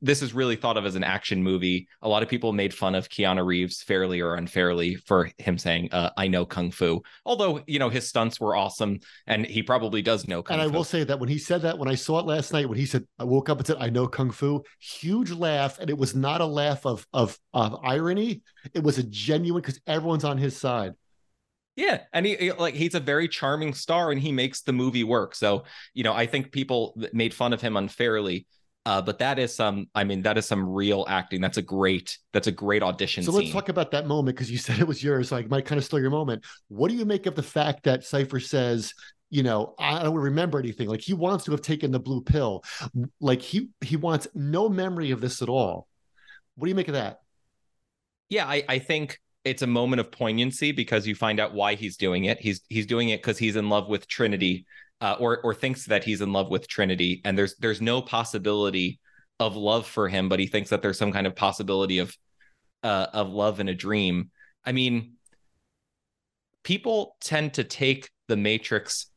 this 0.00 0.22
is 0.22 0.32
really 0.32 0.56
thought 0.56 0.76
of 0.76 0.86
as 0.86 0.94
an 0.94 1.04
action 1.04 1.42
movie. 1.42 1.88
A 2.02 2.08
lot 2.08 2.22
of 2.22 2.28
people 2.28 2.52
made 2.52 2.72
fun 2.72 2.94
of 2.94 3.08
Keanu 3.08 3.44
Reeves 3.44 3.82
fairly 3.82 4.20
or 4.20 4.34
unfairly 4.34 4.94
for 4.94 5.30
him 5.38 5.58
saying, 5.58 5.90
uh, 5.92 6.10
"I 6.16 6.28
know 6.28 6.46
kung 6.46 6.70
fu." 6.70 7.02
Although 7.24 7.62
you 7.66 7.78
know 7.78 7.88
his 7.88 8.08
stunts 8.08 8.40
were 8.40 8.56
awesome, 8.56 9.00
and 9.26 9.46
he 9.46 9.62
probably 9.62 10.02
does 10.02 10.26
know 10.26 10.42
kung 10.42 10.54
and 10.54 10.62
fu. 10.62 10.66
And 10.68 10.74
I 10.74 10.76
will 10.76 10.84
say 10.84 11.04
that 11.04 11.20
when 11.20 11.28
he 11.28 11.38
said 11.38 11.62
that, 11.62 11.78
when 11.78 11.88
I 11.88 11.94
saw 11.94 12.18
it 12.18 12.26
last 12.26 12.52
night, 12.52 12.68
when 12.68 12.78
he 12.78 12.86
said, 12.86 13.04
"I 13.18 13.24
woke 13.24 13.48
up 13.48 13.58
and 13.58 13.66
said 13.66 13.76
I 13.78 13.90
know 13.90 14.06
kung 14.06 14.30
fu," 14.30 14.62
huge 14.80 15.30
laugh, 15.30 15.78
and 15.78 15.90
it 15.90 15.98
was 15.98 16.14
not 16.14 16.40
a 16.40 16.46
laugh 16.46 16.86
of 16.86 17.06
of 17.12 17.38
of 17.52 17.78
irony. 17.82 18.42
It 18.72 18.82
was 18.82 18.98
a 18.98 19.04
genuine 19.04 19.60
because 19.60 19.80
everyone's 19.86 20.24
on 20.24 20.38
his 20.38 20.56
side. 20.56 20.94
Yeah, 21.76 22.02
and 22.12 22.24
he, 22.24 22.36
he, 22.36 22.52
like 22.52 22.74
he's 22.74 22.94
a 22.94 23.00
very 23.00 23.28
charming 23.28 23.74
star, 23.74 24.12
and 24.12 24.20
he 24.20 24.32
makes 24.32 24.62
the 24.62 24.72
movie 24.72 25.04
work. 25.04 25.34
So 25.34 25.64
you 25.92 26.04
know, 26.04 26.14
I 26.14 26.26
think 26.26 26.52
people 26.52 26.98
made 27.12 27.34
fun 27.34 27.52
of 27.52 27.60
him 27.60 27.76
unfairly 27.76 28.46
uh, 28.86 29.00
but 29.00 29.18
that 29.18 29.38
is 29.38 29.54
some, 29.54 29.88
I 29.94 30.04
mean, 30.04 30.22
that 30.22 30.36
is 30.36 30.46
some 30.46 30.68
real 30.68 31.06
acting. 31.08 31.40
That's 31.40 31.56
a 31.56 31.62
great, 31.62 32.18
that's 32.32 32.46
a 32.46 32.52
great 32.52 32.82
audition. 32.82 33.22
So 33.22 33.32
scene. 33.32 33.40
let's 33.40 33.52
talk 33.52 33.68
about 33.70 33.90
that 33.92 34.06
moment 34.06 34.36
because 34.36 34.50
you 34.50 34.58
said 34.58 34.78
it 34.78 34.86
was 34.86 35.02
yours. 35.02 35.28
So 35.30 35.36
I 35.36 35.42
might 35.42 35.64
kind 35.64 35.78
of 35.78 35.84
steal 35.84 36.00
your 36.00 36.10
moment. 36.10 36.44
What 36.68 36.90
do 36.90 36.96
you 36.96 37.04
make 37.04 37.26
of 37.26 37.34
the 37.34 37.42
fact 37.42 37.84
that 37.84 38.04
Cypher 38.04 38.40
says, 38.40 38.92
you 39.30 39.42
know, 39.42 39.74
I 39.78 40.02
don't 40.02 40.14
remember 40.14 40.58
anything. 40.58 40.88
Like 40.88 41.00
he 41.00 41.14
wants 41.14 41.44
to 41.46 41.52
have 41.52 41.62
taken 41.62 41.90
the 41.90 41.98
blue 41.98 42.20
pill. 42.20 42.62
Like 43.20 43.42
he 43.42 43.70
he 43.80 43.96
wants 43.96 44.28
no 44.34 44.68
memory 44.68 45.10
of 45.10 45.20
this 45.20 45.42
at 45.42 45.48
all. 45.48 45.88
What 46.56 46.66
do 46.66 46.68
you 46.68 46.76
make 46.76 46.88
of 46.88 46.94
that? 46.94 47.20
Yeah, 48.28 48.46
I, 48.46 48.64
I 48.68 48.78
think 48.78 49.18
it's 49.44 49.62
a 49.62 49.66
moment 49.66 50.00
of 50.00 50.12
poignancy 50.12 50.72
because 50.72 51.06
you 51.06 51.14
find 51.14 51.40
out 51.40 51.52
why 51.52 51.74
he's 51.74 51.96
doing 51.96 52.24
it. 52.24 52.38
He's 52.38 52.60
he's 52.68 52.86
doing 52.86 53.08
it 53.08 53.22
because 53.22 53.38
he's 53.38 53.56
in 53.56 53.68
love 53.68 53.88
with 53.88 54.06
Trinity 54.06 54.66
uh, 55.04 55.16
or 55.20 55.38
or 55.42 55.54
thinks 55.54 55.84
that 55.84 56.02
he's 56.02 56.22
in 56.22 56.32
love 56.32 56.48
with 56.48 56.66
Trinity, 56.66 57.20
and 57.26 57.36
there's 57.36 57.54
there's 57.56 57.82
no 57.82 58.00
possibility 58.00 58.98
of 59.38 59.54
love 59.54 59.86
for 59.86 60.08
him, 60.08 60.30
but 60.30 60.40
he 60.40 60.46
thinks 60.46 60.70
that 60.70 60.80
there's 60.80 60.96
some 60.96 61.12
kind 61.12 61.26
of 61.26 61.36
possibility 61.36 61.98
of 61.98 62.16
uh, 62.82 63.08
of 63.12 63.30
love 63.30 63.60
in 63.60 63.68
a 63.68 63.74
dream. 63.74 64.30
I 64.64 64.72
mean, 64.72 65.16
people 66.62 67.16
tend 67.20 67.52
to 67.54 67.64
take 67.64 68.08
the 68.28 68.38
Matrix 68.38 69.08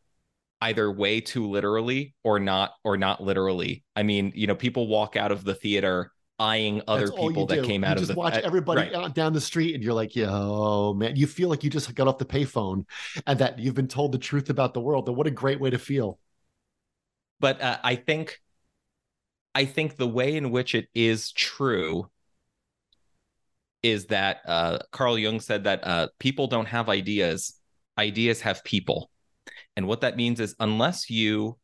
either 0.59 0.91
way 0.91 1.21
too 1.21 1.47
literally 1.47 2.15
or 2.21 2.37
not 2.37 2.73
or 2.83 2.97
not 2.97 3.23
literally. 3.23 3.85
I 3.95 4.03
mean, 4.03 4.33
you 4.35 4.45
know, 4.45 4.55
people 4.55 4.87
walk 4.87 5.15
out 5.15 5.31
of 5.31 5.45
the 5.45 5.55
theater 5.55 6.11
eyeing 6.39 6.81
other 6.87 7.07
That's 7.07 7.19
people 7.19 7.45
that 7.47 7.63
came 7.63 7.83
you 7.83 7.89
out 7.89 7.97
of 7.97 8.07
the 8.07 8.13
watch 8.13 8.35
everybody 8.35 8.91
right. 8.95 9.13
down 9.13 9.33
the 9.33 9.41
street 9.41 9.73
and 9.73 9.83
you're 9.83 9.93
like 9.93 10.15
yo 10.15 10.93
man. 10.93 11.15
You 11.15 11.25
feel 11.25 11.49
like 11.49 11.63
you 11.63 11.69
just 11.69 11.93
got 11.95 12.07
off 12.07 12.19
the 12.19 12.25
payphone 12.25 12.85
and 13.25 13.39
that 13.39 13.57
you've 13.57 13.73
been 13.73 13.87
told 13.87 14.11
the 14.11 14.19
truth 14.19 14.49
about 14.49 14.73
the 14.73 14.81
world 14.81 15.07
and 15.07 15.17
what 15.17 15.25
a 15.25 15.31
great 15.31 15.59
way 15.59 15.69
to 15.71 15.79
feel. 15.79 16.19
But 17.39 17.61
uh, 17.61 17.77
i 17.83 17.95
think 17.95 18.39
i 19.55 19.65
think 19.65 19.95
the 19.95 20.07
way 20.07 20.35
in 20.35 20.51
which 20.51 20.75
it 20.75 20.87
is 20.93 21.31
true 21.31 22.09
is 23.83 24.07
that 24.07 24.41
uh, 24.45 24.79
carl 24.91 25.17
jung 25.17 25.39
said 25.39 25.63
that 25.63 25.85
uh, 25.85 26.07
people 26.19 26.47
don't 26.47 26.67
have 26.67 26.89
ideas. 26.89 27.59
Ideas 27.97 28.41
have 28.41 28.63
people. 28.63 29.09
And 29.75 29.87
what 29.87 30.01
that 30.01 30.17
means 30.17 30.39
is 30.39 30.55
unless 30.59 31.09
you 31.09 31.57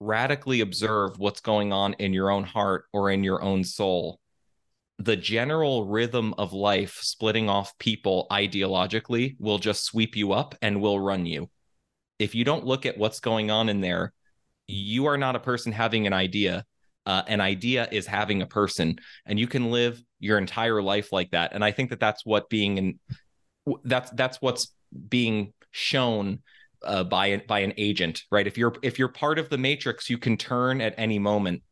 radically 0.00 0.60
observe 0.60 1.18
what's 1.18 1.40
going 1.40 1.72
on 1.72 1.94
in 1.94 2.12
your 2.12 2.30
own 2.30 2.44
heart 2.44 2.84
or 2.92 3.10
in 3.10 3.24
your 3.24 3.42
own 3.42 3.64
soul, 3.64 4.20
the 4.98 5.16
general 5.16 5.86
rhythm 5.86 6.34
of 6.38 6.52
life 6.52 6.98
splitting 7.00 7.48
off 7.48 7.78
people 7.78 8.26
ideologically 8.30 9.36
will 9.38 9.58
just 9.58 9.84
sweep 9.84 10.16
you 10.16 10.32
up 10.32 10.54
and 10.60 10.80
will 10.80 10.98
run 10.98 11.24
you. 11.24 11.48
If 12.18 12.34
you 12.34 12.44
don't 12.44 12.66
look 12.66 12.84
at 12.84 12.98
what's 12.98 13.20
going 13.20 13.50
on 13.50 13.68
in 13.68 13.80
there, 13.80 14.12
you 14.66 15.06
are 15.06 15.16
not 15.16 15.36
a 15.36 15.40
person 15.40 15.72
having 15.72 16.06
an 16.06 16.12
idea. 16.12 16.64
Uh, 17.06 17.22
an 17.26 17.40
idea 17.40 17.88
is 17.90 18.06
having 18.06 18.42
a 18.42 18.46
person, 18.46 18.98
and 19.24 19.40
you 19.40 19.46
can 19.46 19.70
live 19.70 20.02
your 20.20 20.36
entire 20.36 20.82
life 20.82 21.10
like 21.10 21.30
that. 21.30 21.54
And 21.54 21.64
I 21.64 21.70
think 21.70 21.88
that 21.90 22.00
that's 22.00 22.26
what 22.26 22.50
being 22.50 22.76
in 22.76 22.98
that's 23.84 24.10
that's 24.10 24.42
what's 24.42 24.74
being 25.08 25.54
shown 25.70 26.42
uh, 26.84 27.04
by 27.04 27.26
an, 27.28 27.42
by 27.46 27.60
an 27.60 27.74
agent, 27.76 28.24
right? 28.30 28.46
If 28.46 28.58
you're 28.58 28.74
if 28.82 28.98
you're 28.98 29.08
part 29.08 29.38
of 29.38 29.48
the 29.48 29.58
matrix, 29.58 30.08
you 30.08 30.18
can 30.18 30.36
turn 30.36 30.80
at 30.80 30.94
any 30.96 31.18
moment 31.18 31.62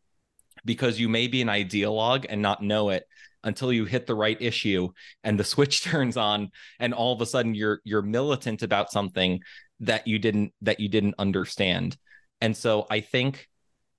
because 0.65 0.99
you 0.99 1.09
may 1.09 1.29
be 1.29 1.43
an 1.43 1.49
ideologue 1.49 2.27
and 2.29 2.43
not 2.43 2.63
know 2.63 2.91
it 2.91 3.05
until 3.45 3.73
you 3.73 3.85
hit 3.85 4.07
the 4.07 4.15
right 4.15 4.37
issue 4.41 4.89
and 5.23 5.39
the 5.39 5.45
switch 5.55 5.83
turns 5.83 6.17
on 6.17 6.51
and 6.81 6.93
all 6.93 7.13
of 7.13 7.21
a 7.21 7.27
sudden 7.27 7.55
you're 7.55 7.81
you're 7.85 8.03
militant 8.03 8.63
about 8.63 8.91
something 8.91 9.41
that 9.81 10.07
you 10.07 10.19
didn't 10.19 10.53
that 10.63 10.81
you 10.81 10.89
didn't 10.89 11.15
understand. 11.19 11.97
And 12.41 12.57
so 12.57 12.87
I 12.91 13.01
think 13.01 13.49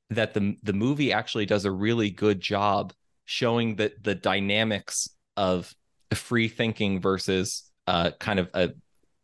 that 0.09 0.33
the 0.33 0.55
the 0.63 0.73
movie 0.73 1.11
actually 1.13 1.45
does 1.45 1.65
a 1.65 1.71
really 1.71 2.09
good 2.09 2.39
job 2.39 2.93
showing 3.25 3.75
that 3.75 4.03
the 4.03 4.15
dynamics 4.15 5.09
of 5.35 5.73
free 6.13 6.47
thinking 6.47 7.01
versus 7.01 7.69
uh, 7.87 8.11
kind 8.19 8.39
of 8.39 8.49
a 8.53 8.71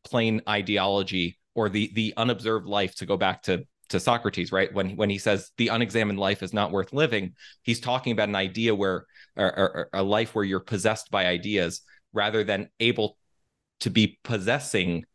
plain 0.04 0.42
ideology 0.48 1.38
or 1.56 1.70
the 1.70 1.92
the 1.94 2.14
unobserved 2.18 2.68
life 2.68 2.96
to 2.96 3.06
go 3.06 3.18
back 3.18 3.44
to 3.44 3.66
to 3.90 4.00
Socrates, 4.00 4.52
right? 4.52 4.74
When 4.74 4.96
when 4.96 5.10
he 5.10 5.18
says 5.18 5.52
the 5.58 5.68
unexamined 5.70 6.20
life 6.20 6.44
is 6.44 6.54
not 6.54 6.72
worth 6.72 6.94
living, 6.94 7.34
he's 7.62 7.80
talking 7.80 8.12
about 8.12 8.30
an 8.30 8.36
idea 8.36 8.74
where 8.74 9.06
or, 9.36 9.60
or, 9.60 9.90
a 9.94 10.04
life 10.04 10.36
where 10.36 10.46
you're 10.46 10.60
possessed 10.60 11.12
by 11.12 11.28
ideas 11.28 11.82
rather 12.12 12.44
than 12.44 12.70
able 12.80 13.18
to 13.82 13.90
be 13.90 14.20
possessing 14.24 15.06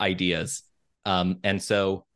ideas. 0.00 0.62
Um, 1.04 1.40
and 1.42 1.60
so, 1.62 2.06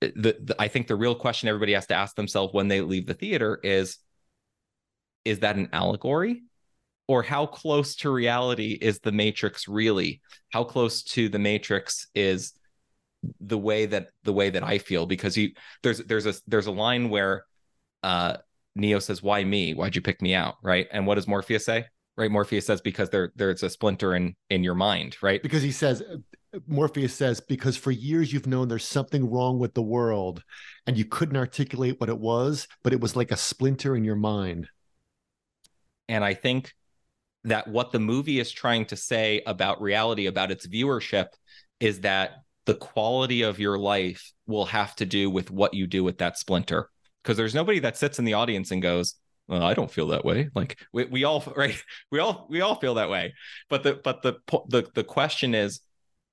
the, 0.00 0.36
the 0.40 0.56
I 0.58 0.68
think 0.68 0.86
the 0.86 0.96
real 0.96 1.14
question 1.14 1.48
everybody 1.48 1.72
has 1.72 1.86
to 1.86 1.94
ask 1.94 2.14
themselves 2.16 2.52
when 2.52 2.68
they 2.68 2.80
leave 2.80 3.06
the 3.06 3.14
theater 3.14 3.58
is, 3.62 3.98
is 5.24 5.40
that 5.40 5.56
an 5.56 5.70
allegory? 5.72 6.42
Or 7.08 7.22
how 7.22 7.46
close 7.46 7.94
to 7.96 8.10
reality 8.10 8.72
is 8.72 8.98
the 8.98 9.12
Matrix 9.12 9.68
really? 9.68 10.20
How 10.52 10.64
close 10.64 11.02
to 11.04 11.28
the 11.28 11.38
Matrix 11.38 12.08
is 12.14 12.52
the 13.40 13.58
way 13.58 13.86
that 13.86 14.08
the 14.24 14.32
way 14.32 14.50
that 14.50 14.62
I 14.62 14.78
feel 14.78 15.06
because 15.06 15.34
he 15.34 15.56
there's 15.82 15.98
there's 15.98 16.26
a 16.26 16.34
there's 16.46 16.66
a 16.66 16.72
line 16.72 17.08
where 17.08 17.44
uh 18.02 18.36
Neo 18.74 18.98
says, 18.98 19.22
"Why 19.22 19.42
me? 19.42 19.72
Why'd 19.72 19.96
you 19.96 20.02
pick 20.02 20.20
me 20.20 20.34
out?" 20.34 20.56
Right? 20.62 20.86
And 20.92 21.06
what 21.06 21.14
does 21.14 21.26
Morpheus 21.26 21.64
say? 21.64 21.86
Right? 22.16 22.30
Morpheus 22.30 22.66
says, 22.66 22.80
"Because 22.80 23.10
there 23.10 23.32
there's 23.34 23.62
a 23.62 23.70
splinter 23.70 24.14
in 24.14 24.34
in 24.50 24.62
your 24.62 24.74
mind." 24.74 25.16
Right? 25.22 25.42
Because 25.42 25.62
he 25.62 25.72
says, 25.72 26.02
Morpheus 26.66 27.14
says, 27.14 27.40
"Because 27.40 27.76
for 27.76 27.90
years 27.90 28.32
you've 28.32 28.46
known 28.46 28.68
there's 28.68 28.84
something 28.84 29.30
wrong 29.30 29.58
with 29.58 29.74
the 29.74 29.82
world, 29.82 30.42
and 30.86 30.96
you 30.96 31.04
couldn't 31.04 31.36
articulate 31.36 31.98
what 31.98 32.10
it 32.10 32.18
was, 32.18 32.68
but 32.84 32.92
it 32.92 33.00
was 33.00 33.16
like 33.16 33.32
a 33.32 33.36
splinter 33.36 33.96
in 33.96 34.04
your 34.04 34.16
mind." 34.16 34.68
And 36.08 36.22
I 36.22 36.34
think 36.34 36.72
that 37.44 37.68
what 37.68 37.92
the 37.92 38.00
movie 38.00 38.40
is 38.40 38.50
trying 38.52 38.86
to 38.86 38.96
say 38.96 39.42
about 39.46 39.80
reality, 39.80 40.26
about 40.26 40.50
its 40.50 40.66
viewership, 40.66 41.28
is 41.80 42.00
that 42.00 42.42
the 42.66 42.74
quality 42.74 43.42
of 43.42 43.58
your 43.58 43.78
life 43.78 44.32
will 44.46 44.66
have 44.66 44.94
to 44.96 45.06
do 45.06 45.30
with 45.30 45.50
what 45.50 45.74
you 45.74 45.86
do 45.86 46.04
with 46.04 46.18
that 46.18 46.36
splinter. 46.36 46.90
Because 47.22 47.36
there's 47.36 47.54
nobody 47.54 47.78
that 47.80 47.96
sits 47.96 48.18
in 48.18 48.24
the 48.24 48.34
audience 48.34 48.70
and 48.70 48.82
goes, 48.82 49.14
well, 49.48 49.62
I 49.62 49.74
don't 49.74 49.90
feel 49.90 50.08
that 50.08 50.24
way. 50.24 50.50
Like 50.54 50.78
we, 50.92 51.04
we 51.04 51.24
all 51.24 51.42
right, 51.56 51.80
we 52.10 52.18
all 52.18 52.46
we 52.50 52.60
all 52.60 52.74
feel 52.74 52.94
that 52.94 53.10
way. 53.10 53.34
But 53.70 53.82
the 53.82 54.00
but 54.02 54.22
the 54.22 54.34
the 54.68 54.88
the 54.94 55.04
question 55.04 55.54
is, 55.54 55.80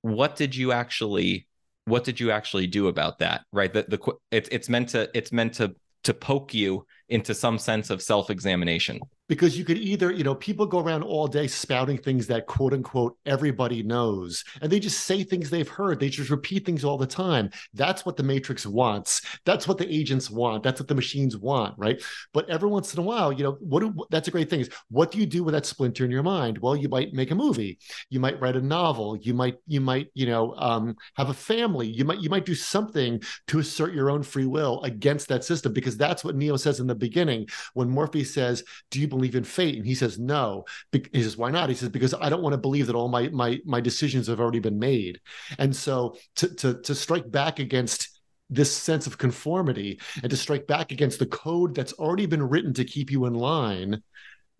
what 0.02 0.36
did 0.36 0.54
you 0.54 0.72
actually 0.72 1.46
what 1.86 2.04
did 2.04 2.18
you 2.18 2.30
actually 2.30 2.66
do 2.66 2.88
about 2.88 3.18
that? 3.20 3.42
Right. 3.52 3.72
The 3.72 3.84
the 3.88 4.12
it's 4.30 4.48
it's 4.50 4.68
meant 4.68 4.90
to 4.90 5.08
it's 5.14 5.32
meant 5.32 5.54
to 5.54 5.74
to 6.04 6.14
poke 6.14 6.52
you 6.52 6.86
into 7.08 7.34
some 7.34 7.58
sense 7.58 7.90
of 7.90 8.02
self-examination 8.02 9.00
because 9.28 9.56
you 9.58 9.64
could 9.64 9.78
either 9.78 10.10
you 10.12 10.24
know 10.24 10.34
people 10.34 10.66
go 10.66 10.80
around 10.80 11.02
all 11.02 11.26
day 11.26 11.46
spouting 11.46 11.98
things 11.98 12.26
that 12.26 12.46
quote 12.46 12.72
unquote 12.72 13.16
everybody 13.26 13.82
knows 13.82 14.44
and 14.60 14.70
they 14.70 14.78
just 14.78 15.06
say 15.06 15.22
things 15.22 15.50
they've 15.50 15.68
heard. 15.68 16.00
They 16.00 16.08
just 16.08 16.30
repeat 16.30 16.66
things 16.66 16.84
all 16.84 16.98
the 16.98 17.06
time. 17.06 17.50
That's 17.72 18.04
what 18.04 18.16
the 18.16 18.22
matrix 18.22 18.66
wants. 18.66 19.22
That's 19.44 19.66
what 19.66 19.78
the 19.78 19.92
agents 19.92 20.30
want. 20.30 20.62
That's 20.62 20.80
what 20.80 20.88
the 20.88 20.94
machines 20.94 21.36
want 21.36 21.74
right? 21.78 22.02
But 22.32 22.48
every 22.48 22.68
once 22.68 22.92
in 22.92 23.00
a 23.00 23.02
while 23.02 23.32
you 23.32 23.44
know 23.44 23.56
what 23.60 23.80
do, 23.80 23.94
that's 24.10 24.28
a 24.28 24.32
great 24.32 24.50
thing 24.50 24.60
is 24.60 24.70
what 24.90 25.10
do 25.10 25.18
you 25.18 25.26
do 25.26 25.44
with 25.44 25.54
that 25.54 25.66
splinter 25.66 26.04
in 26.04 26.10
your 26.10 26.22
mind? 26.22 26.58
Well 26.58 26.76
you 26.76 26.88
might 26.88 27.12
make 27.12 27.30
a 27.30 27.34
movie. 27.34 27.78
You 28.10 28.20
might 28.20 28.40
write 28.40 28.56
a 28.56 28.62
novel. 28.62 29.16
You 29.16 29.34
might 29.34 29.56
you 29.66 29.80
might 29.80 30.08
you 30.14 30.26
know 30.26 30.54
um, 30.56 30.96
have 31.16 31.30
a 31.30 31.34
family. 31.34 31.86
You 31.86 32.04
might 32.04 32.20
you 32.20 32.30
might 32.30 32.46
do 32.46 32.54
something 32.54 33.22
to 33.48 33.58
assert 33.58 33.94
your 33.94 34.10
own 34.10 34.22
free 34.22 34.46
will 34.46 34.82
against 34.82 35.28
that 35.28 35.44
system 35.44 35.72
because 35.72 35.96
that's 35.96 36.24
what 36.24 36.34
neo 36.34 36.56
says 36.56 36.80
in 36.80 36.86
the 36.86 36.94
beginning 36.94 37.46
when 37.74 37.88
morpheus 37.88 38.34
says 38.34 38.64
do 38.90 39.00
you 39.00 39.08
believe 39.14 39.34
in 39.34 39.44
fate? 39.44 39.76
And 39.76 39.86
he 39.86 39.94
says, 39.94 40.18
no. 40.18 40.64
He 40.92 41.22
says, 41.22 41.36
why 41.36 41.50
not? 41.50 41.68
He 41.68 41.74
says, 41.74 41.88
because 41.88 42.14
I 42.14 42.28
don't 42.28 42.42
want 42.42 42.52
to 42.54 42.58
believe 42.58 42.86
that 42.86 42.96
all 42.96 43.08
my 43.08 43.28
my 43.28 43.60
my 43.64 43.80
decisions 43.80 44.26
have 44.26 44.40
already 44.40 44.60
been 44.60 44.78
made. 44.78 45.20
And 45.58 45.74
so 45.74 46.16
to 46.36 46.54
to 46.56 46.80
to 46.82 46.94
strike 46.94 47.30
back 47.30 47.58
against 47.58 48.20
this 48.50 48.74
sense 48.74 49.06
of 49.06 49.18
conformity 49.18 50.00
and 50.22 50.30
to 50.30 50.36
strike 50.36 50.66
back 50.66 50.92
against 50.92 51.18
the 51.18 51.26
code 51.26 51.74
that's 51.74 51.94
already 51.94 52.26
been 52.26 52.42
written 52.42 52.74
to 52.74 52.84
keep 52.84 53.10
you 53.10 53.24
in 53.26 53.34
line, 53.34 54.02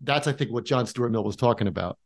that's 0.01 0.27
I 0.27 0.33
think 0.33 0.51
what 0.51 0.65
John 0.65 0.85
Stuart 0.85 1.11
Mill 1.11 1.23
was 1.23 1.35
talking 1.35 1.67
about. 1.67 1.97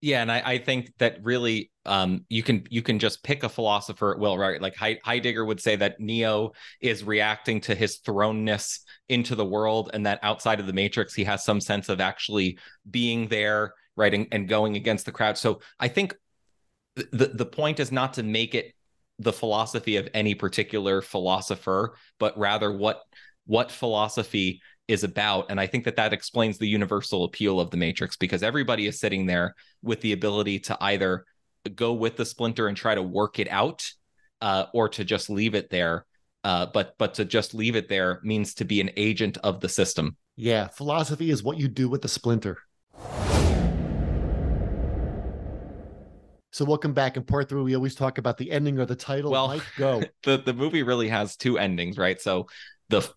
Yeah, 0.00 0.22
and 0.22 0.32
I, 0.32 0.42
I 0.44 0.58
think 0.58 0.92
that 0.98 1.18
really 1.22 1.70
um, 1.84 2.24
you 2.30 2.42
can 2.42 2.66
you 2.70 2.80
can 2.80 2.98
just 2.98 3.22
pick 3.22 3.42
a 3.42 3.50
philosopher 3.50 4.12
at 4.12 4.18
will, 4.18 4.38
right? 4.38 4.60
Like 4.60 4.74
Heidegger 4.76 5.44
would 5.44 5.60
say 5.60 5.76
that 5.76 6.00
Neo 6.00 6.52
is 6.80 7.04
reacting 7.04 7.60
to 7.62 7.74
his 7.74 7.98
thrownness 7.98 8.80
into 9.10 9.34
the 9.34 9.44
world, 9.44 9.90
and 9.92 10.06
that 10.06 10.18
outside 10.22 10.58
of 10.58 10.66
the 10.66 10.72
matrix, 10.72 11.14
he 11.14 11.24
has 11.24 11.44
some 11.44 11.60
sense 11.60 11.90
of 11.90 12.00
actually 12.00 12.58
being 12.90 13.28
there, 13.28 13.74
right, 13.94 14.14
and, 14.14 14.26
and 14.32 14.48
going 14.48 14.76
against 14.76 15.04
the 15.04 15.12
crowd. 15.12 15.36
So 15.36 15.60
I 15.78 15.88
think 15.88 16.14
the 16.96 17.26
the 17.26 17.46
point 17.46 17.78
is 17.78 17.92
not 17.92 18.14
to 18.14 18.22
make 18.22 18.54
it 18.54 18.72
the 19.18 19.32
philosophy 19.34 19.96
of 19.96 20.08
any 20.14 20.34
particular 20.34 21.02
philosopher, 21.02 21.94
but 22.18 22.38
rather 22.38 22.72
what 22.72 23.02
what 23.44 23.70
philosophy 23.70 24.62
is 24.90 25.04
about. 25.04 25.46
And 25.50 25.60
I 25.60 25.66
think 25.66 25.84
that 25.84 25.96
that 25.96 26.12
explains 26.12 26.58
the 26.58 26.66
universal 26.66 27.22
appeal 27.24 27.60
of 27.60 27.70
the 27.70 27.76
Matrix 27.76 28.16
because 28.16 28.42
everybody 28.42 28.88
is 28.88 28.98
sitting 28.98 29.24
there 29.24 29.54
with 29.82 30.00
the 30.00 30.12
ability 30.12 30.58
to 30.60 30.76
either 30.80 31.24
go 31.76 31.92
with 31.92 32.16
the 32.16 32.24
splinter 32.24 32.66
and 32.66 32.76
try 32.76 32.94
to 32.94 33.02
work 33.02 33.38
it 33.38 33.48
out 33.50 33.88
uh, 34.40 34.66
or 34.74 34.88
to 34.88 35.04
just 35.04 35.30
leave 35.30 35.54
it 35.54 35.70
there. 35.70 36.06
Uh, 36.42 36.66
but 36.72 36.94
but 36.98 37.14
to 37.14 37.24
just 37.24 37.54
leave 37.54 37.76
it 37.76 37.88
there 37.88 38.18
means 38.24 38.54
to 38.54 38.64
be 38.64 38.80
an 38.80 38.90
agent 38.96 39.38
of 39.44 39.60
the 39.60 39.68
system. 39.68 40.16
Yeah, 40.36 40.68
philosophy 40.68 41.30
is 41.30 41.42
what 41.42 41.58
you 41.58 41.68
do 41.68 41.88
with 41.88 42.02
the 42.02 42.08
splinter. 42.08 42.58
So 46.52 46.64
welcome 46.64 46.94
back 46.94 47.16
in 47.16 47.22
part 47.22 47.48
three. 47.48 47.62
We 47.62 47.76
always 47.76 47.94
talk 47.94 48.18
about 48.18 48.38
the 48.38 48.50
ending 48.50 48.78
or 48.80 48.86
the 48.86 48.96
title. 48.96 49.30
Well, 49.30 49.48
Mike, 49.48 49.62
go. 49.76 50.02
the 50.24 50.38
the 50.38 50.54
movie 50.54 50.82
really 50.82 51.08
has 51.08 51.36
two 51.36 51.58
endings, 51.58 51.96
right? 51.96 52.20
So 52.20 52.48
the 52.88 53.08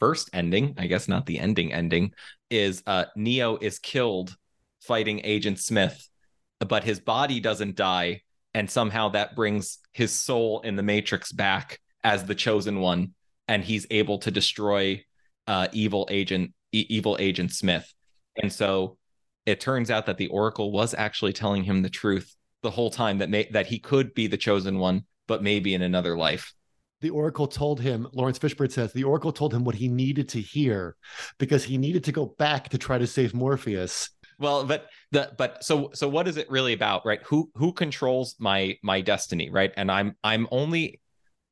first 0.00 0.30
ending, 0.32 0.74
I 0.78 0.86
guess 0.86 1.06
not 1.06 1.26
the 1.26 1.38
ending 1.38 1.72
ending, 1.72 2.12
is 2.50 2.82
uh, 2.86 3.04
Neo 3.14 3.58
is 3.58 3.78
killed 3.78 4.36
fighting 4.80 5.20
Agent 5.22 5.60
Smith, 5.60 6.08
but 6.58 6.82
his 6.82 6.98
body 6.98 7.38
doesn't 7.38 7.76
die, 7.76 8.22
and 8.54 8.68
somehow 8.68 9.10
that 9.10 9.36
brings 9.36 9.78
his 9.92 10.12
soul 10.12 10.60
in 10.62 10.74
the 10.74 10.82
Matrix 10.82 11.30
back 11.30 11.78
as 12.02 12.24
the 12.24 12.34
chosen 12.34 12.80
one, 12.80 13.14
and 13.46 13.62
he's 13.62 13.86
able 13.90 14.18
to 14.18 14.30
destroy 14.30 15.04
uh, 15.46 15.68
evil 15.72 16.08
agent 16.10 16.52
e- 16.72 16.86
evil 16.88 17.16
Agent 17.20 17.52
Smith, 17.52 17.92
and 18.42 18.52
so 18.52 18.96
it 19.46 19.60
turns 19.60 19.90
out 19.90 20.06
that 20.06 20.16
the 20.16 20.28
Oracle 20.28 20.70
was 20.72 20.94
actually 20.94 21.32
telling 21.32 21.64
him 21.64 21.82
the 21.82 21.90
truth 21.90 22.34
the 22.62 22.70
whole 22.70 22.90
time 22.90 23.18
that 23.18 23.30
may- 23.30 23.48
that 23.50 23.66
he 23.66 23.78
could 23.78 24.14
be 24.14 24.26
the 24.26 24.36
chosen 24.36 24.78
one, 24.78 25.04
but 25.26 25.42
maybe 25.42 25.74
in 25.74 25.82
another 25.82 26.16
life 26.16 26.52
the 27.00 27.10
oracle 27.10 27.46
told 27.46 27.80
him 27.80 28.06
laurence 28.12 28.38
fishburne 28.38 28.70
says 28.70 28.92
the 28.92 29.04
oracle 29.04 29.32
told 29.32 29.52
him 29.54 29.64
what 29.64 29.74
he 29.74 29.88
needed 29.88 30.28
to 30.28 30.40
hear 30.40 30.96
because 31.38 31.64
he 31.64 31.78
needed 31.78 32.04
to 32.04 32.12
go 32.12 32.26
back 32.38 32.68
to 32.68 32.78
try 32.78 32.98
to 32.98 33.06
save 33.06 33.34
morpheus. 33.34 34.10
Well 34.38 34.64
but 34.64 34.88
the 35.12 35.32
but 35.36 35.62
so 35.64 35.90
so 35.92 36.08
what 36.08 36.28
is 36.28 36.36
it 36.36 36.50
really 36.50 36.72
about 36.72 37.04
right? 37.04 37.20
Who 37.24 37.50
who 37.54 37.72
controls 37.72 38.36
my 38.38 38.76
my 38.82 39.00
destiny 39.00 39.50
right? 39.50 39.72
And 39.76 39.90
i'm 39.90 40.16
i'm 40.24 40.46
only 40.50 41.00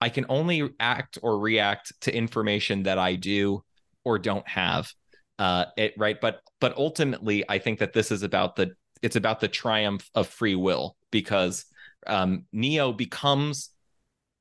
i 0.01 0.09
can 0.09 0.27
only 0.29 0.71
act 0.81 1.19
or 1.23 1.39
react 1.39 1.93
to 2.03 2.15
information 2.15 2.85
that 2.85 2.99
i 2.99 3.15
do 3.15 3.63
or 4.05 4.19
don't 4.19 4.49
have 4.49 4.93
uh 5.39 5.67
it 5.77 5.95
right? 5.97 6.21
But 6.21 6.41
but 6.61 6.77
ultimately 6.77 7.45
i 7.49 7.59
think 7.59 7.79
that 7.81 7.93
this 7.93 8.11
is 8.11 8.23
about 8.23 8.57
the 8.57 8.73
it's 9.03 9.17
about 9.17 9.41
the 9.41 9.49
triumph 9.49 10.09
of 10.15 10.27
free 10.27 10.57
will 10.57 10.97
because 11.11 11.65
um 12.07 12.45
neo 12.53 12.93
becomes 12.93 13.71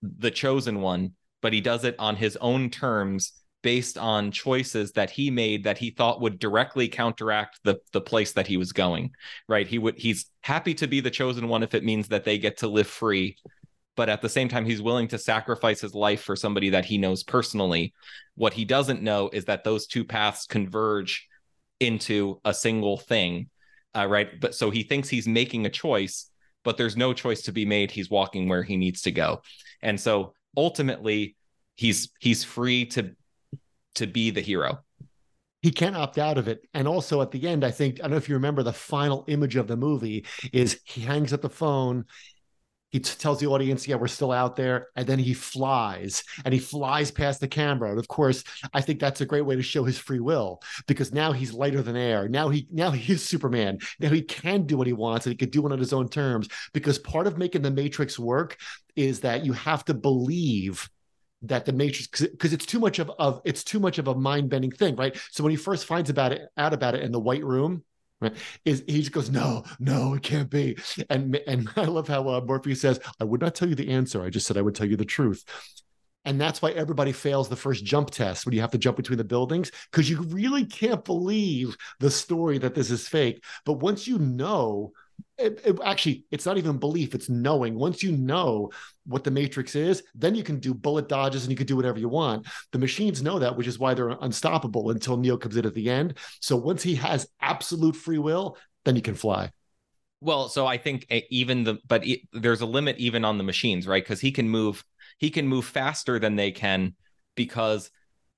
the 0.01 0.31
chosen 0.31 0.81
one, 0.81 1.13
but 1.41 1.53
he 1.53 1.61
does 1.61 1.83
it 1.83 1.95
on 1.99 2.15
his 2.15 2.37
own 2.37 2.69
terms 2.69 3.33
based 3.63 3.97
on 3.97 4.31
choices 4.31 4.91
that 4.93 5.09
he 5.09 5.31
made 5.31 5.63
that 5.63 5.77
he 5.77 5.89
thought 5.89 6.21
would 6.21 6.39
directly 6.39 6.87
counteract 6.87 7.59
the 7.63 7.77
the 7.91 7.99
place 7.99 8.33
that 8.33 8.47
he 8.47 8.55
was 8.55 8.71
going 8.71 9.11
right? 9.47 9.67
He 9.67 9.79
would 9.79 9.97
he's 9.97 10.29
happy 10.41 10.73
to 10.75 10.87
be 10.87 10.99
the 10.99 11.09
chosen 11.09 11.47
one 11.47 11.63
if 11.63 11.73
it 11.73 11.83
means 11.83 12.07
that 12.09 12.23
they 12.23 12.37
get 12.37 12.57
to 12.57 12.67
live 12.67 12.87
free 12.87 13.35
but 13.95 14.09
at 14.09 14.21
the 14.21 14.29
same 14.29 14.47
time 14.47 14.63
he's 14.63 14.81
willing 14.81 15.07
to 15.07 15.17
sacrifice 15.17 15.81
his 15.81 15.95
life 15.95 16.21
for 16.21 16.35
somebody 16.35 16.69
that 16.69 16.85
he 16.85 16.99
knows 16.99 17.23
personally. 17.23 17.93
What 18.35 18.53
he 18.53 18.63
doesn't 18.63 19.01
know 19.01 19.31
is 19.33 19.45
that 19.45 19.63
those 19.63 19.87
two 19.87 20.05
paths 20.05 20.45
converge 20.45 21.27
into 21.79 22.39
a 22.45 22.53
single 22.53 22.97
thing 22.97 23.49
uh, 23.97 24.05
right? 24.05 24.39
But 24.39 24.53
so 24.53 24.69
he 24.69 24.83
thinks 24.83 25.09
he's 25.09 25.27
making 25.27 25.65
a 25.65 25.71
choice 25.71 26.29
but 26.67 26.75
there's 26.75 26.97
no 26.97 27.13
choice 27.13 27.43
to 27.43 27.53
be 27.53 27.65
made 27.65 27.89
he's 27.89 28.09
walking 28.09 28.49
where 28.49 28.61
he 28.61 28.75
needs 28.75 29.01
to 29.01 29.11
go 29.11 29.41
and 29.81 29.97
so 29.97 30.33
ultimately 30.57 31.37
he's 31.75 32.09
he's 32.19 32.43
free 32.43 32.85
to 32.85 33.15
to 33.95 34.05
be 34.05 34.31
the 34.31 34.41
hero 34.41 34.79
he 35.61 35.71
can't 35.71 35.95
opt 35.95 36.17
out 36.17 36.37
of 36.37 36.47
it. 36.47 36.61
And 36.73 36.87
also 36.87 37.21
at 37.21 37.31
the 37.31 37.47
end, 37.47 37.65
I 37.65 37.71
think, 37.71 37.99
I 37.99 38.03
don't 38.03 38.11
know 38.11 38.17
if 38.17 38.29
you 38.29 38.35
remember 38.35 38.63
the 38.63 38.73
final 38.73 39.25
image 39.27 39.55
of 39.55 39.67
the 39.67 39.75
movie 39.75 40.25
is 40.53 40.79
he 40.85 41.01
hangs 41.01 41.33
up 41.33 41.41
the 41.41 41.49
phone. 41.49 42.05
He 42.97 43.01
t- 43.01 43.13
tells 43.19 43.39
the 43.39 43.45
audience, 43.45 43.87
yeah, 43.87 43.95
we're 43.95 44.07
still 44.07 44.31
out 44.31 44.55
there. 44.55 44.87
And 44.95 45.05
then 45.05 45.19
he 45.19 45.35
flies 45.35 46.23
and 46.43 46.51
he 46.51 46.59
flies 46.59 47.11
past 47.11 47.39
the 47.39 47.47
camera. 47.47 47.91
And 47.91 47.99
of 47.99 48.07
course, 48.07 48.43
I 48.73 48.81
think 48.81 48.99
that's 48.99 49.21
a 49.21 49.25
great 49.27 49.43
way 49.43 49.55
to 49.55 49.61
show 49.61 49.83
his 49.83 49.99
free 49.99 50.19
will 50.19 50.63
because 50.87 51.13
now 51.13 51.31
he's 51.31 51.53
lighter 51.53 51.83
than 51.83 51.95
air. 51.95 52.27
Now 52.27 52.49
he 52.49 52.67
now 52.71 52.89
he 52.89 53.13
is 53.13 53.23
Superman. 53.23 53.77
Now 53.99 54.09
he 54.09 54.23
can 54.23 54.65
do 54.65 54.77
what 54.77 54.87
he 54.87 54.93
wants 54.93 55.27
and 55.27 55.33
he 55.33 55.37
can 55.37 55.51
do 55.51 55.63
it 55.67 55.71
on 55.71 55.77
his 55.77 55.93
own 55.93 56.09
terms. 56.09 56.47
Because 56.73 56.97
part 56.97 57.27
of 57.27 57.37
making 57.37 57.61
the 57.61 57.69
Matrix 57.69 58.17
work 58.17 58.57
is 58.95 59.19
that 59.19 59.45
you 59.45 59.53
have 59.53 59.85
to 59.85 59.93
believe 59.93 60.89
that 61.43 61.65
the 61.65 61.71
matrix 61.71 62.21
because 62.21 62.51
it's 62.51 62.65
too 62.65 62.79
much 62.79 62.97
of, 62.97 63.11
of 63.19 63.41
it's 63.45 63.63
too 63.63 63.79
much 63.79 63.99
of 63.99 64.07
a 64.07 64.15
mind-bending 64.15 64.71
thing 64.71 64.95
right 64.95 65.15
so 65.29 65.43
when 65.43 65.51
he 65.51 65.55
first 65.55 65.85
finds 65.85 66.09
about 66.09 66.31
it 66.31 66.41
out 66.57 66.73
about 66.73 66.95
it 66.95 67.03
in 67.03 67.11
the 67.11 67.19
white 67.19 67.43
room 67.43 67.83
is 68.65 68.83
he 68.87 68.99
just 68.99 69.11
goes 69.11 69.29
no 69.29 69.63
no 69.79 70.15
it 70.15 70.23
can't 70.23 70.49
be. 70.49 70.77
And 71.09 71.35
and 71.47 71.69
i 71.75 71.83
love 71.85 72.07
how 72.07 72.27
uh, 72.27 72.59
says 72.73 72.99
i 73.19 73.23
would 73.23 73.41
not 73.41 73.55
tell 73.55 73.69
you 73.69 73.75
the 73.75 73.89
answer 73.89 74.23
i 74.23 74.29
just 74.29 74.47
said 74.47 74.57
i 74.57 74.61
would 74.61 74.75
tell 74.75 74.87
you 74.87 74.97
the 74.97 75.05
truth. 75.05 75.43
And 76.25 76.41
that's 76.41 76.61
why 76.61 76.71
everybody 76.71 77.13
fails 77.13 77.47
the 77.47 77.55
first 77.55 77.85
jump 77.85 78.09
test 78.09 78.45
when 78.45 78.53
you 78.53 78.59
have 78.59 78.71
to 78.71 78.77
jump 78.77 78.97
between 78.97 79.17
the 79.17 79.23
buildings 79.23 79.71
because 79.89 80.09
you 80.09 80.21
really 80.23 80.65
can't 80.65 81.05
believe 81.05 81.77
the 82.01 82.11
story 82.11 82.57
that 82.57 82.75
this 82.75 82.91
is 82.91 83.07
fake. 83.07 83.41
But 83.65 83.79
once 83.79 84.09
you 84.09 84.19
know 84.19 84.91
it, 85.37 85.61
it, 85.63 85.77
actually 85.83 86.25
it's 86.31 86.45
not 86.45 86.57
even 86.57 86.77
belief 86.77 87.13
it's 87.13 87.29
knowing. 87.29 87.75
Once 87.75 88.01
you 88.01 88.11
know 88.11 88.71
what 89.05 89.23
the 89.23 89.31
matrix 89.31 89.75
is 89.75 90.03
then 90.15 90.35
you 90.35 90.43
can 90.43 90.59
do 90.59 90.73
bullet 90.73 91.07
dodges 91.07 91.43
and 91.43 91.51
you 91.51 91.57
can 91.57 91.67
do 91.67 91.75
whatever 91.75 91.99
you 91.99 92.09
want. 92.09 92.47
The 92.71 92.79
machines 92.79 93.21
know 93.21 93.39
that 93.39 93.55
which 93.55 93.67
is 93.67 93.79
why 93.79 93.93
they're 93.93 94.09
unstoppable 94.21 94.89
until 94.89 95.17
neo 95.17 95.37
comes 95.37 95.57
in 95.57 95.65
at 95.65 95.73
the 95.73 95.89
end. 95.89 96.15
So 96.41 96.55
once 96.55 96.81
he 96.81 96.95
has 96.95 97.27
absolute 97.41 97.95
free 97.95 98.17
will 98.17 98.57
then 98.85 98.95
he 98.95 99.01
can 99.01 99.15
fly. 99.15 99.51
Well 100.21 100.49
so 100.49 100.65
i 100.65 100.77
think 100.77 101.05
eh, 101.09 101.21
even 101.29 101.63
the 101.63 101.77
but 101.87 102.05
it, 102.05 102.21
there's 102.33 102.61
a 102.61 102.65
limit 102.65 102.97
even 102.97 103.23
on 103.23 103.37
the 103.37 103.43
machines 103.43 103.87
right? 103.87 104.03
Because 104.03 104.21
he 104.21 104.31
can 104.31 104.49
move 104.49 104.83
he 105.19 105.29
can 105.29 105.47
move 105.47 105.65
faster 105.65 106.19
than 106.19 106.35
they 106.35 106.51
can 106.51 106.95
because 107.35 107.91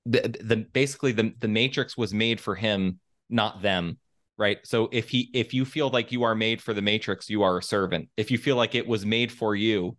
the, 0.06 0.34
the 0.40 0.56
basically 0.56 1.12
the, 1.12 1.34
the 1.38 1.48
matrix 1.48 1.96
was 1.96 2.14
made 2.14 2.40
for 2.40 2.54
him 2.54 3.00
not 3.28 3.62
them 3.62 3.98
right? 4.40 4.58
So 4.64 4.88
if 4.90 5.08
he 5.08 5.30
if 5.32 5.54
you 5.54 5.64
feel 5.64 5.90
like 5.90 6.10
you 6.10 6.24
are 6.24 6.34
made 6.34 6.60
for 6.60 6.74
the 6.74 6.82
matrix 6.82 7.30
you 7.30 7.42
are 7.42 7.58
a 7.58 7.62
servant. 7.62 8.08
If 8.16 8.30
you 8.32 8.38
feel 8.38 8.56
like 8.56 8.74
it 8.74 8.86
was 8.86 9.06
made 9.06 9.30
for 9.30 9.54
you 9.54 9.96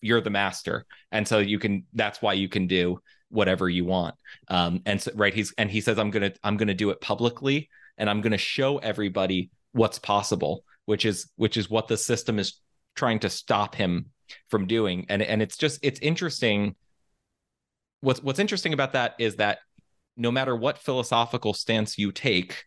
you're 0.00 0.20
the 0.20 0.28
master. 0.28 0.84
And 1.12 1.26
so 1.26 1.38
you 1.38 1.58
can 1.58 1.86
that's 1.94 2.20
why 2.20 2.34
you 2.34 2.48
can 2.48 2.66
do 2.66 2.98
whatever 3.30 3.68
you 3.68 3.86
want. 3.86 4.16
Um 4.48 4.82
and 4.84 5.00
so 5.00 5.12
right 5.14 5.32
he's 5.32 5.54
and 5.56 5.70
he 5.70 5.80
says 5.80 5.98
i'm 5.98 6.10
gonna 6.10 6.32
i'm 6.42 6.58
gonna 6.58 6.74
do 6.74 6.90
it 6.90 7.00
publicly 7.00 7.70
and 7.96 8.10
i'm 8.10 8.20
gonna 8.20 8.36
show 8.36 8.78
everybody 8.78 9.50
what's 9.72 9.98
possible 9.98 10.64
which 10.86 11.04
is 11.04 11.30
which 11.36 11.56
is 11.56 11.70
what 11.70 11.88
the 11.88 11.96
system 11.96 12.38
is 12.38 12.60
trying 12.94 13.20
to 13.20 13.30
stop 13.30 13.74
him 13.74 14.10
from 14.48 14.66
doing. 14.66 15.06
And 15.08 15.22
and 15.22 15.42
it's 15.42 15.56
just 15.56 15.80
it's 15.82 16.00
interesting. 16.00 16.74
What's 18.00 18.22
what's 18.22 18.38
interesting 18.38 18.72
about 18.72 18.92
that 18.92 19.14
is 19.18 19.36
that 19.36 19.58
no 20.16 20.30
matter 20.30 20.54
what 20.54 20.78
philosophical 20.78 21.54
stance 21.54 21.98
you 21.98 22.12
take 22.12 22.64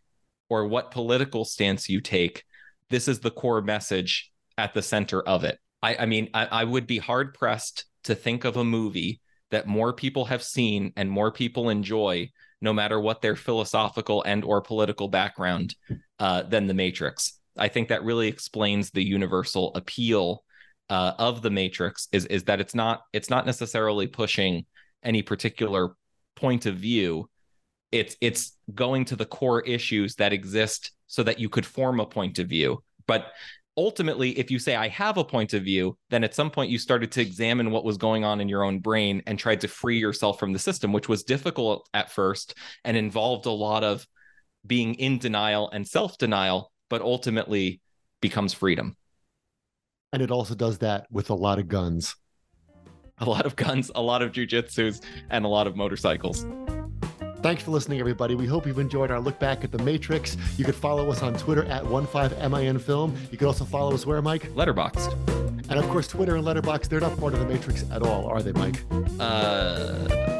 or 0.49 0.67
what 0.67 0.91
political 0.91 1.45
stance 1.45 1.89
you 1.89 2.01
take, 2.01 2.43
this 2.89 3.07
is 3.07 3.19
the 3.19 3.31
core 3.31 3.61
message 3.61 4.31
at 4.57 4.73
the 4.73 4.81
center 4.81 5.21
of 5.21 5.43
it. 5.43 5.59
I, 5.81 5.95
I 5.97 6.05
mean, 6.05 6.29
I, 6.33 6.45
I 6.45 6.63
would 6.63 6.87
be 6.87 6.97
hard 6.97 7.33
pressed 7.33 7.85
to 8.05 8.15
think 8.15 8.45
of 8.45 8.57
a 8.57 8.63
movie 8.63 9.21
that 9.51 9.67
more 9.67 9.93
people 9.93 10.25
have 10.25 10.43
seen 10.43 10.93
and 10.95 11.09
more 11.09 11.31
people 11.31 11.69
enjoy 11.69 12.29
no 12.61 12.73
matter 12.73 12.99
what 12.99 13.21
their 13.21 13.35
philosophical 13.35 14.23
and 14.23 14.43
or 14.43 14.61
political 14.61 15.07
background 15.07 15.75
uh, 16.19 16.43
than 16.43 16.67
the 16.67 16.73
matrix 16.73 17.39
i 17.57 17.67
think 17.67 17.89
that 17.89 18.03
really 18.03 18.27
explains 18.27 18.89
the 18.89 19.03
universal 19.03 19.73
appeal 19.75 20.43
uh, 20.89 21.13
of 21.17 21.41
the 21.41 21.49
matrix 21.49 22.07
is 22.11 22.25
is 22.27 22.45
that 22.45 22.59
it's 22.59 22.73
not 22.73 23.01
it's 23.13 23.29
not 23.29 23.45
necessarily 23.45 24.07
pushing 24.07 24.65
any 25.03 25.21
particular 25.21 25.89
point 26.35 26.65
of 26.65 26.75
view 26.75 27.29
it's 27.91 28.15
it's 28.21 28.57
going 28.73 29.05
to 29.05 29.15
the 29.15 29.25
core 29.25 29.61
issues 29.61 30.15
that 30.15 30.33
exist 30.33 30.91
so 31.07 31.23
that 31.23 31.39
you 31.39 31.47
could 31.47 31.65
form 31.65 31.99
a 31.99 32.05
point 32.05 32.39
of 32.39 32.47
view 32.47 32.83
but 33.07 33.31
ultimately, 33.77 34.37
if 34.37 34.51
you 34.51 34.59
say, 34.59 34.75
I 34.75 34.89
have 34.89 35.17
a 35.17 35.23
point 35.23 35.53
of 35.53 35.63
view, 35.63 35.97
then 36.09 36.23
at 36.23 36.33
some 36.33 36.49
point 36.49 36.71
you 36.71 36.79
started 36.79 37.11
to 37.13 37.21
examine 37.21 37.71
what 37.71 37.85
was 37.85 37.97
going 37.97 38.25
on 38.25 38.41
in 38.41 38.49
your 38.49 38.63
own 38.63 38.79
brain 38.79 39.21
and 39.27 39.39
tried 39.39 39.61
to 39.61 39.67
free 39.67 39.99
yourself 39.99 40.39
from 40.39 40.51
the 40.51 40.59
system, 40.59 40.91
which 40.91 41.07
was 41.07 41.23
difficult 41.23 41.87
at 41.93 42.11
first 42.11 42.55
and 42.83 42.97
involved 42.97 43.45
a 43.45 43.51
lot 43.51 43.83
of 43.83 44.05
being 44.65 44.95
in 44.95 45.19
denial 45.19 45.69
and 45.69 45.87
self 45.87 46.17
denial, 46.17 46.71
but 46.89 47.01
ultimately 47.01 47.79
becomes 48.19 48.53
freedom. 48.53 48.97
And 50.11 50.21
it 50.21 50.31
also 50.31 50.55
does 50.55 50.79
that 50.79 51.05
with 51.11 51.29
a 51.29 51.35
lot 51.35 51.59
of 51.59 51.67
guns. 51.67 52.15
A 53.19 53.25
lot 53.25 53.45
of 53.45 53.55
guns, 53.55 53.89
a 53.95 54.01
lot 54.01 54.21
of 54.21 54.31
jujitsus, 54.31 55.01
and 55.29 55.45
a 55.45 55.47
lot 55.47 55.67
of 55.67 55.75
motorcycles. 55.75 56.45
Thanks 57.47 57.63
for 57.63 57.71
listening, 57.71 58.01
everybody. 58.01 58.35
We 58.35 58.45
hope 58.45 58.67
you've 58.67 58.77
enjoyed 58.77 59.09
our 59.09 59.21
look 59.21 59.39
back 59.39 59.63
at 59.63 59.71
The 59.71 59.77
Matrix. 59.77 60.35
You 60.57 60.65
can 60.65 60.73
follow 60.73 61.09
us 61.09 61.23
on 61.23 61.33
Twitter 61.35 61.63
at 61.63 61.85
15MIN 62.05 63.31
You 63.31 63.37
can 63.37 63.47
also 63.47 63.63
follow 63.63 63.93
us 63.93 64.05
where, 64.05 64.21
Mike? 64.21 64.51
Letterboxd. 64.51 65.13
And 65.69 65.79
of 65.79 65.87
course, 65.87 66.09
Twitter 66.09 66.35
and 66.35 66.45
Letterboxd, 66.45 66.89
they're 66.89 66.99
not 66.99 67.17
part 67.17 67.31
of 67.33 67.39
The 67.39 67.45
Matrix 67.45 67.85
at 67.89 68.01
all, 68.01 68.27
are 68.27 68.43
they, 68.43 68.51
Mike? 68.51 68.83
Uh, 69.17 70.36